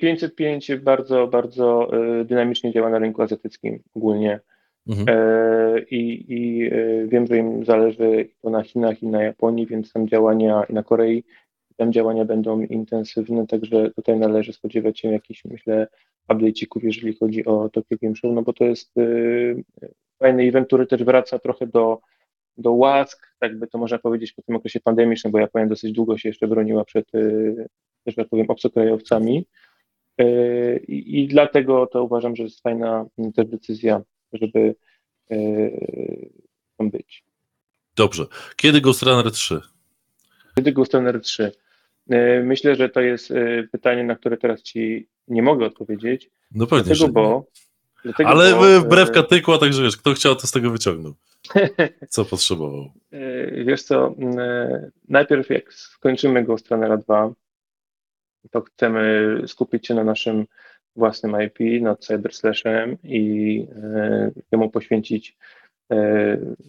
[0.00, 1.90] 505 bardzo, bardzo
[2.24, 4.40] dynamicznie działa na rynku azjatyckim ogólnie.
[4.88, 5.06] Mhm.
[5.08, 9.92] E, I, I e, wiem, że im zależy to na Chinach i na Japonii, więc
[9.92, 11.24] tam działania i na Korei,
[11.76, 15.86] tam działania będą intensywne, także tutaj należy spodziewać się jakichś, myślę,
[16.30, 19.64] update'ików, jeżeli chodzi o Tokyo Game Show, no bo to jest y,
[20.18, 22.00] fajny event, który też wraca trochę do,
[22.56, 26.18] do łask, tak by to można powiedzieć po tym okresie pandemicznym, bo Japonia dosyć długo
[26.18, 27.68] się jeszcze broniła przed, y,
[28.06, 29.46] że tak powiem, obcokrajowcami
[30.20, 33.06] y, i, i dlatego to uważam, że jest fajna
[33.36, 34.02] też decyzja
[34.32, 34.74] żeby
[36.76, 37.24] tam być.
[37.96, 38.26] Dobrze.
[38.56, 39.60] Kiedy Ghost Runner 3?
[40.56, 41.52] Kiedy Ghost Runner 3?
[42.10, 46.30] E, myślę, że to jest e, pytanie, na które teraz Ci nie mogę odpowiedzieć.
[46.50, 47.46] No pewnie, dlatego, bo,
[48.04, 51.14] dlatego, Ale bo, wbrew katykła, także wiesz, kto chciał, to z tego wyciągnął.
[52.08, 52.90] Co potrzebował?
[53.64, 54.14] Wiesz co,
[55.08, 57.32] najpierw jak skończymy Ghost Runnera 2,
[58.50, 60.46] to chcemy skupić się na naszym
[60.96, 65.36] własnym IP nad CyberSlashem i e, jemu poświęcić
[65.90, 65.96] e,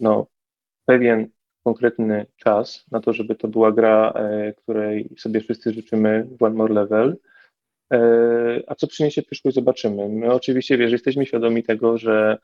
[0.00, 0.26] no,
[0.84, 1.28] pewien
[1.64, 6.74] konkretny czas na to, żeby to była gra, e, której sobie wszyscy życzymy One More
[6.74, 7.16] Level.
[8.66, 10.08] A co przyniesie przyszłość, zobaczymy.
[10.08, 12.38] My oczywiście, wiesz, jesteśmy świadomi tego, że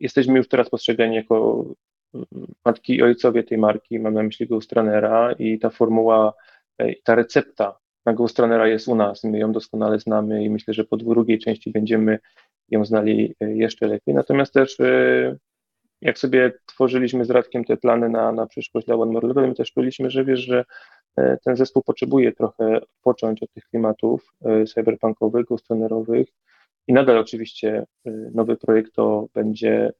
[0.00, 1.64] jesteśmy już teraz postrzegani jako
[2.64, 6.32] matki i ojcowie tej marki, mam na myśli Ghost Runnera i ta formuła,
[7.04, 9.24] ta recepta na Ghostrunera jest u nas.
[9.24, 12.18] My ją doskonale znamy i myślę, że po drugiej części będziemy
[12.68, 14.14] ją znali e, jeszcze lepiej.
[14.14, 15.36] Natomiast też e,
[16.02, 19.72] jak sobie tworzyliśmy z Radkiem te plany na, na przyszłość dla One More my też
[19.72, 20.64] czuliśmy, że wiesz, że
[21.16, 24.34] e, ten zespół potrzebuje trochę odpocząć od tych klimatów
[24.74, 26.28] cyberpunkowych, ghostrunnerowych
[26.88, 27.86] i nadal oczywiście
[28.34, 29.92] nowy projekt to będzie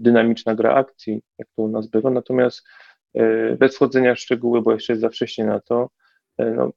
[0.00, 2.62] dynamiczna gra akcji, jak to u nas bywa, natomiast
[3.58, 5.90] bez wchodzenia w szczegóły, bo jeszcze jest za wcześnie na to,
[6.38, 6.70] no,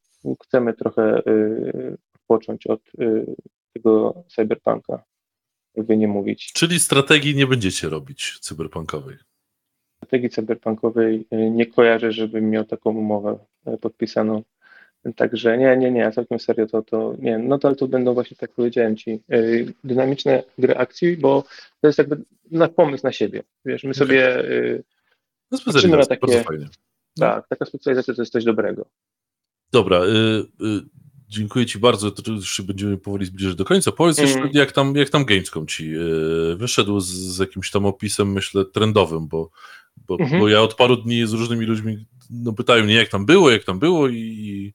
[0.43, 1.21] chcemy trochę
[2.15, 2.81] odpocząć od
[3.73, 5.03] tego cyberpunka,
[5.77, 6.53] jakby nie mówić.
[6.53, 9.15] Czyli strategii nie będziecie robić cyberpunkowej?
[9.97, 13.37] Strategii cyberpunkowej y, nie kojarzę, żebym miał taką umowę
[13.81, 14.43] podpisaną.
[15.15, 18.37] Także nie, nie, nie, całkiem serio to, to nie, no to, ale to będą właśnie,
[18.37, 19.19] tak powiedziałem Ci,
[19.83, 21.43] dynamiczne gry akcji, bo
[21.81, 22.21] to jest jakby
[22.51, 23.43] nasz pomysł na siebie.
[23.65, 24.43] Wiesz, my sobie
[25.51, 26.43] no, patrzymy na takie,
[27.19, 28.85] tak, taka specjalizacja to jest coś dobrego.
[29.71, 30.07] Dobra, y,
[30.65, 31.04] y,
[31.35, 33.91] dziękuję Ci bardzo, to już będziemy powoli zbliżać do końca.
[33.91, 34.29] Powiedz mm.
[34.29, 38.65] jeszcze, jak tam, jak tam Gamescom Ci y, wyszedł z, z, jakimś tam opisem, myślę,
[38.65, 39.49] trendowym, bo,
[39.97, 40.39] bo, mm -hmm.
[40.39, 43.63] bo ja od paru dni z różnymi ludźmi no, pytają mnie, jak tam było, jak
[43.63, 44.73] tam było i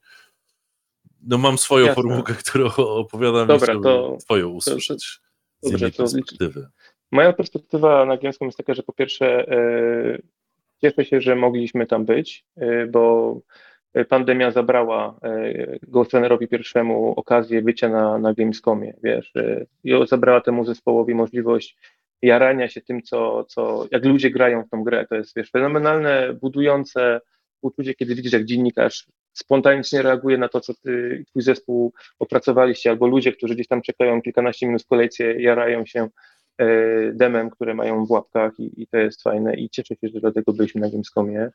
[1.23, 2.03] no mam swoją Jasne.
[2.03, 5.27] formułkę, którą opowiadam Dobra, i to, Twoją usłyszeć to,
[5.61, 6.69] to, z dobrze, perspektywy.
[7.13, 10.19] Moja perspektywa na Gamescom jest taka, że po pierwsze e,
[10.81, 13.35] cieszę się, że mogliśmy tam być, e, bo
[14.09, 20.65] pandemia zabrała e, Ghostrunnerowi pierwszemu okazję bycia na, na Gamescomie, wiesz, e, i zabrała temu
[20.65, 21.77] zespołowi możliwość
[22.23, 26.33] jarania się tym, co, co, jak ludzie grają w tą grę, to jest, wiesz, fenomenalne,
[26.41, 27.21] budujące
[27.63, 33.07] uczucie, kiedy widzisz, jak dziennikarz spontanicznie reaguje na to, co ty, twój zespół opracowaliście, albo
[33.07, 36.09] ludzie, którzy gdzieś tam czekają kilkanaście minut w kolejce, jarają się
[36.59, 36.67] e,
[37.13, 40.53] demem, które mają w łapkach i, i to jest fajne i cieszę się, że dlatego
[40.53, 41.51] byliśmy na Gamescomie.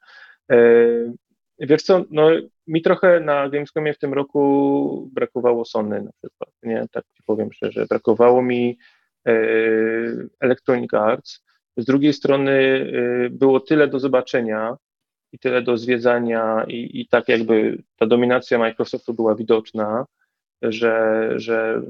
[1.59, 2.29] Wiesz co, no
[2.67, 7.53] mi trochę na Gamescomie w tym roku brakowało Sony na przykład, nie, tak ci powiem
[7.53, 8.77] szczerze, brakowało mi
[9.27, 9.33] e,
[10.39, 11.43] Electronic Arts,
[11.77, 14.77] z drugiej strony e, było tyle do zobaczenia
[15.31, 20.05] i tyle do zwiedzania i, i tak jakby ta dominacja Microsoftu była widoczna,
[20.61, 21.81] że, że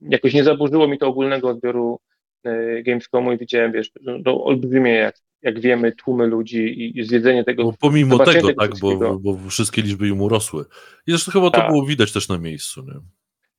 [0.00, 2.00] jakoś nie zaburzyło mi to ogólnego odbioru
[2.44, 7.64] e, Gamescomu i widziałem, wiesz, no, olbrzymie jak jak wiemy, tłumy ludzi i, zwiedzenie tego.
[7.64, 10.64] Bo pomimo tego, tego, tak, bo, bo, wszystkie liczby im urosły.
[11.06, 11.62] I zresztą chyba tak.
[11.62, 12.82] to było widać też na miejscu.
[12.82, 12.94] Nie?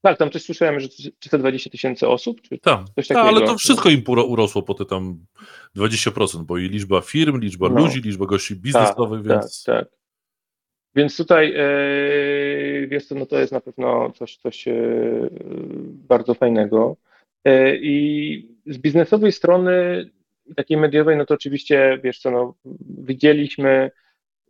[0.02, 0.88] Tak, tam coś słyszałem, że
[1.20, 3.28] 320 tysięcy osób, czy tak, coś takiego.
[3.28, 5.26] ale to wszystko im urosło po te tam
[5.76, 7.80] 20%, bo i liczba firm, liczba no.
[7.80, 9.64] ludzi, liczba gości biznesowych, tak, więc...
[9.64, 9.94] Tak, tak.
[10.96, 15.30] Więc tutaj, yy, wiesz co, no to jest na pewno coś, coś yy,
[16.08, 16.98] bardzo fajnego.
[17.46, 20.06] Yy, I z biznesowej strony
[20.56, 22.54] takiej mediowej, no to oczywiście, wiesz co, no,
[22.98, 23.92] widzieliśmy,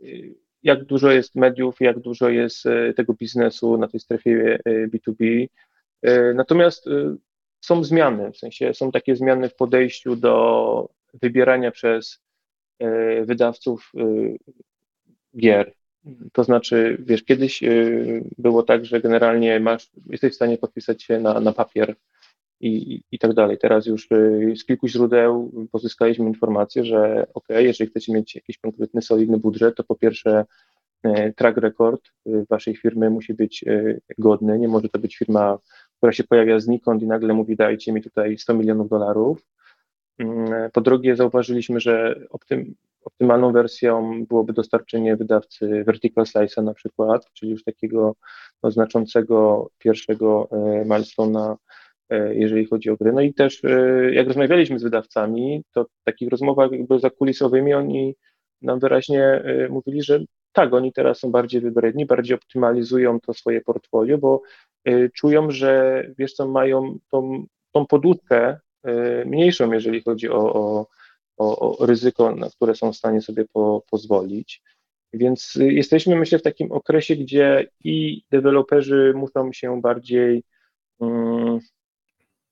[0.04, 5.48] y, jak dużo jest mediów, jak dużo jest y, tego biznesu na tej strefie B2B.
[6.08, 6.86] Y, natomiast
[7.62, 12.24] są zmiany, w sensie są takie zmiany w podejściu do wybierania przez
[13.22, 13.92] wydawców
[15.38, 15.74] gier.
[16.34, 17.64] To znaczy, wiesz, kiedyś
[18.38, 21.96] było tak, że generalnie masz, jesteś w stanie podpisać się na, na papier
[22.68, 23.58] i, i tak dalej.
[23.58, 29.02] Teraz już y, z kilku źródeł pozyskaliśmy informację, że ok, jeżeli chcecie mieć jakiś konkretny,
[29.02, 30.46] solidny budżet, to po pierwsze
[31.36, 32.02] track record
[32.50, 33.66] waszej firmy musi być
[34.18, 34.60] godny.
[34.60, 35.60] Nie może to być firma,
[35.98, 39.46] która się pojawia znikąd i nagle mówi dajcie mi tutaj 100 milionów dolarów.
[40.20, 47.32] Mm, po drugie, zauważyliśmy, że optym, optymalną wersją byłoby dostarczenie wydawcy Vertical Slice'a na przykład,
[47.34, 48.16] czyli już takiego
[48.64, 50.48] no, znaczącego pierwszego
[50.86, 51.56] milestone'a
[52.10, 53.14] jeżeli chodzi o gry.
[53.14, 58.16] No i też e, jak rozmawialiśmy z wydawcami, to w takich rozmowach jakby zakulisowymi oni
[58.62, 63.62] nam wyraźnie e, mówili, że tak, oni teraz są bardziej wybredni, bardziej optymalizują to swoje
[63.62, 64.42] portfolio, bo
[65.14, 67.86] czują, że wiesz co, mają tą, tą
[69.26, 70.88] mniejszą, jeżeli chodzi o, o,
[71.38, 74.62] o, o ryzyko, na które są w stanie sobie po, pozwolić.
[75.14, 80.44] Więc jesteśmy, myślę, w takim okresie, gdzie i deweloperzy muszą się bardziej
[81.00, 81.60] um,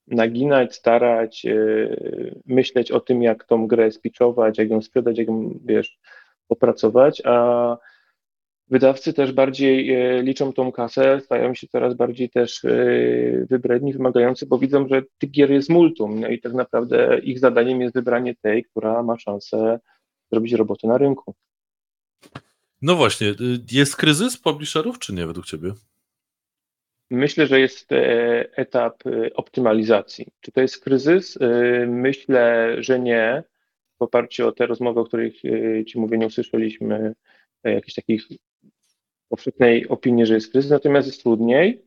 [0.06, 1.56] naginać, starać, e,
[2.46, 5.98] myśleć o tym, jak tą grę spiczować, jak ją sprzedać, jak ją, wiesz,
[6.48, 7.76] opracować, a
[8.68, 12.70] wydawcy też bardziej e, liczą tą kasę, stają się coraz bardziej też e,
[13.50, 17.80] wybredni, wymagający, bo widzą, że tych gier jest multum, no i tak naprawdę ich zadaniem
[17.80, 19.80] jest wybranie tej, która ma szansę
[20.32, 21.34] zrobić robotę na rynku.
[22.82, 23.34] No właśnie, y,
[23.72, 25.72] jest kryzys publisherów, czy nie według Ciebie?
[27.12, 30.26] Myślę, że jest e, etap e, optymalizacji.
[30.40, 31.38] Czy to jest kryzys?
[31.40, 31.46] E,
[31.86, 33.42] myślę, że nie.
[33.98, 35.34] W oparciu o te rozmowy, o których
[35.86, 37.14] Ci mówię, nie usłyszeliśmy
[37.64, 38.26] jakiejś takich
[39.28, 41.84] powszechnej opinii, że jest kryzys, natomiast jest trudniej,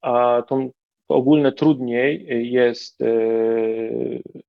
[0.00, 0.70] a to
[1.08, 2.98] ogólne trudniej jest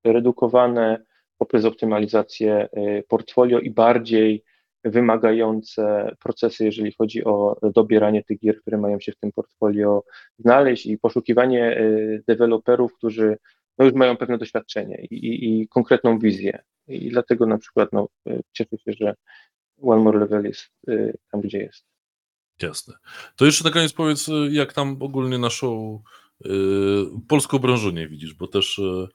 [0.03, 1.03] redukowane
[1.37, 2.69] poprzez optymalizację
[3.07, 4.43] portfolio i bardziej
[4.84, 10.03] wymagające procesy, jeżeli chodzi o dobieranie tych gier, które mają się w tym portfolio
[10.39, 13.38] znaleźć i poszukiwanie y, deweloperów, którzy
[13.77, 16.63] no już mają pewne doświadczenie i, i, i konkretną wizję.
[16.88, 19.15] I dlatego na przykład no, y, cieszę się, że
[19.81, 21.86] One More Level jest y, tam, gdzie jest.
[22.61, 22.93] Jasne.
[23.36, 25.99] To jeszcze na koniec powiedz, jak tam ogólnie naszą
[26.45, 26.49] y,
[27.27, 29.07] polską branżę nie widzisz, bo też y,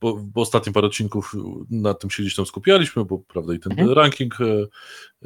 [0.00, 1.32] bo, bo ostatnim parę odcinków
[1.70, 3.92] na tym się gdzieś tam skupialiśmy, bo prawda i ten mhm.
[3.92, 4.34] ranking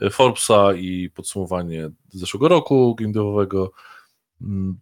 [0.03, 3.73] e, Forbesa i podsumowanie zeszłego roku gamedevowego.
[4.43, 4.77] Mm.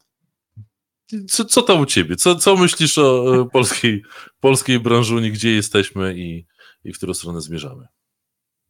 [1.28, 2.16] Co, co tam u ciebie?
[2.16, 4.02] Co, co myślisz o e, polskiej,
[4.40, 6.46] polskiej branży, gdzie jesteśmy i,
[6.84, 7.86] i w którą stronę zmierzamy?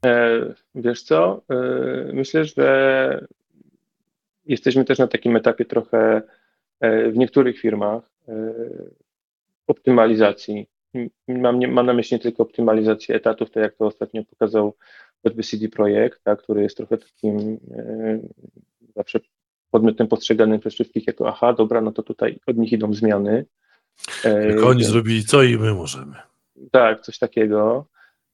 [0.05, 0.41] E,
[0.75, 1.43] wiesz co?
[2.13, 3.27] Myślę, że
[4.47, 6.23] jesteśmy też na takim etapie trochę
[6.83, 8.03] w niektórych firmach
[9.67, 10.67] optymalizacji
[11.29, 14.77] mam, nie, mam na myśli nie tylko optymalizację etatów, tak jak to ostatnio pokazał
[15.23, 18.21] choćby CD Projekt, tak, który jest trochę takim e,
[18.97, 19.21] zawsze
[19.71, 23.45] podmiotem postrzeganym przez wszystkich jako aha, dobra, no to tutaj od nich idą zmiany.
[24.25, 26.15] E, jak oni zrobili co i my możemy.
[26.71, 27.87] Tak, coś takiego.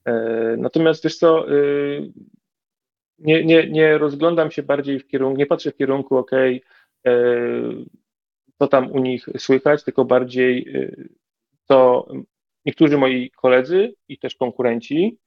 [0.04, 0.12] E,
[0.58, 1.54] natomiast wiesz co, e,
[3.18, 6.60] nie, nie, nie rozglądam się bardziej w kierunku, nie patrzę w kierunku, ok, e,
[8.58, 10.72] co tam u nich słychać, tylko bardziej
[11.68, 12.06] co
[12.66, 15.18] niektórzy moi koledzy i też konkurenci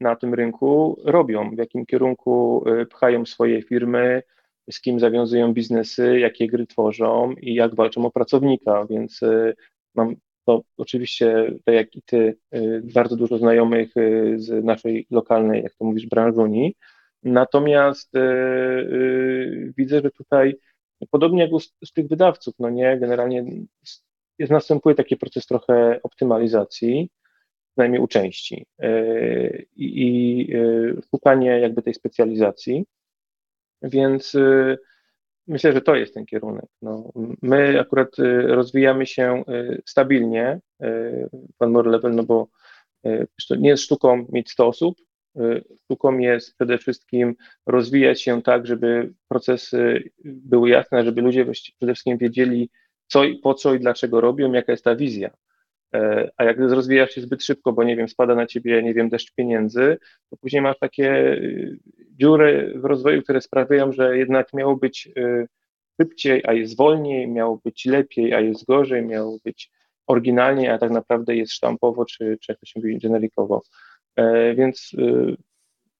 [0.00, 4.22] na tym rynku robią, w jakim kierunku y, pchają swoje firmy,
[4.70, 9.54] z kim zawiązują biznesy, jakie gry tworzą i jak walczą o pracownika, więc y,
[9.94, 10.16] mam
[10.46, 13.94] to oczywiście, tak jak i ty, y, bardzo dużo znajomych
[14.36, 16.76] z naszej lokalnej, jak to mówisz, branżuni.
[17.22, 18.12] Natomiast
[19.76, 20.56] widzę, że tutaj,
[21.10, 21.50] podobnie jak
[21.84, 23.44] z tych wydawców, no nie, generalnie
[24.38, 27.10] jest, następuje taki proces trochę optymalizacji,
[27.74, 28.90] przynajmniej u części, e,
[29.76, 32.84] i, e, szukanie jakby tej specjalizacji.
[33.82, 34.76] Więc e,
[35.46, 36.66] myślę, że to jest ten kierunek.
[36.82, 37.12] No,
[37.42, 38.16] my akurat
[38.46, 39.44] rozwijamy się
[39.86, 40.60] stabilnie,
[41.58, 42.48] Pan More Level, no bo
[43.58, 44.96] nie jest sztuką mieć 100 osób,
[45.84, 47.34] sztuką jest przede wszystkim
[47.66, 52.70] rozwijać się tak, żeby procesy były jasne, żeby ludzie przede wszystkim wiedzieli,
[53.06, 55.30] co, po co i dlaczego robią, jaka jest ta wizja.
[55.94, 59.08] E, a jak rozwijasz się zbyt szybko, bo nie wiem, spada na ciebie, nie wiem,
[59.08, 59.98] deszcz pieniędzy,
[60.30, 61.78] to później masz takie y,
[62.10, 65.46] dziury w rozwoju, które sprawiają, że jednak miało być y,
[66.00, 69.70] szybciej, a jest wolniej, miało być lepiej, a jest gorzej, miało być
[70.06, 73.62] oryginalnie, a tak naprawdę jest sztampowo, czy, czy jak to się mówi, generikowo.
[74.16, 74.96] E, więc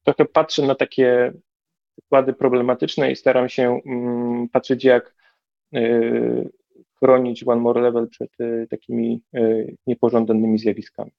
[0.05, 1.33] trochę patrzę na takie
[1.97, 5.15] przykłady problematyczne i staram się mm, patrzeć, jak
[7.05, 9.41] chronić One More Level przed e, takimi e,
[9.87, 11.11] niepożądanymi zjawiskami.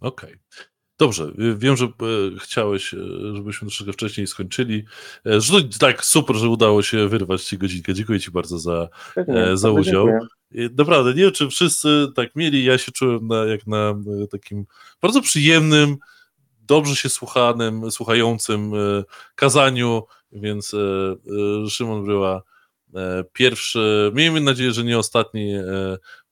[0.00, 0.30] Okej.
[0.30, 0.66] Okay.
[0.98, 1.88] Dobrze, wiem, że e,
[2.40, 2.94] chciałeś,
[3.34, 4.84] żebyśmy troszkę wcześniej skończyli.
[5.24, 7.94] Że tak, super, że udało się wyrwać Ci godzinkę.
[7.94, 10.06] Dziękuję Ci bardzo za, Pewnie, za udział.
[10.06, 10.68] Dziękuję.
[10.78, 12.64] Naprawdę, nie wiem, czy wszyscy tak mieli.
[12.64, 13.94] Ja się czułem na, jak na
[14.30, 14.66] takim
[15.02, 15.96] bardzo przyjemnym,
[16.60, 18.72] dobrze się słuchanym, słuchającym
[19.34, 20.02] kazaniu,
[20.32, 20.76] więc
[21.68, 22.42] Szymon Bryła
[23.32, 25.54] pierwszy, miejmy nadzieję, że nie ostatni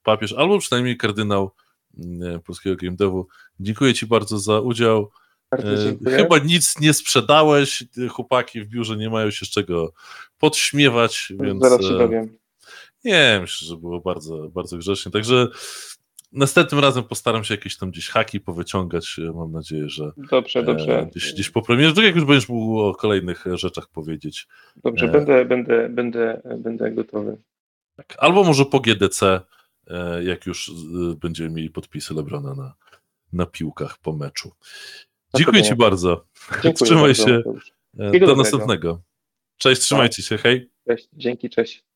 [0.03, 1.51] papież, albo przynajmniej kardynał
[2.45, 3.27] polskiego game devu.
[3.59, 5.11] Dziękuję Ci bardzo za udział.
[6.05, 9.93] Chyba nic nie sprzedałeś, chłopaki w biurze nie mają się z czego
[10.37, 11.61] podśmiewać, więc...
[11.61, 12.37] Zaraz się dowiem.
[13.03, 15.11] Nie, myślę, że było bardzo, bardzo grzecznie.
[15.11, 15.47] Także
[16.31, 19.19] następnym razem postaram się jakieś tam gdzieś haki powyciągać.
[19.35, 20.99] Mam nadzieję, że dobrze, dobrze.
[20.99, 24.47] E, gdzieś, gdzieś po premierze, tak jak już będziesz mógł o kolejnych rzeczach powiedzieć.
[24.75, 25.09] Dobrze, e...
[25.09, 27.37] będę, będę, będę, będę gotowy.
[27.95, 28.15] Tak.
[28.17, 29.41] Albo może po GDC,
[29.87, 30.71] e, jak już
[31.21, 32.73] będziemy mieli podpisy Lebrona na,
[33.33, 34.51] na piłkach po meczu.
[35.35, 36.25] Dziękuję Ci bardzo.
[36.63, 37.43] Dziękuję Trzymaj bardzo, się.
[38.25, 39.01] Do następnego.
[39.57, 40.37] Cześć, trzymajcie się.
[40.37, 40.69] Hej.
[40.87, 41.90] Cześć, dzięki, cześć.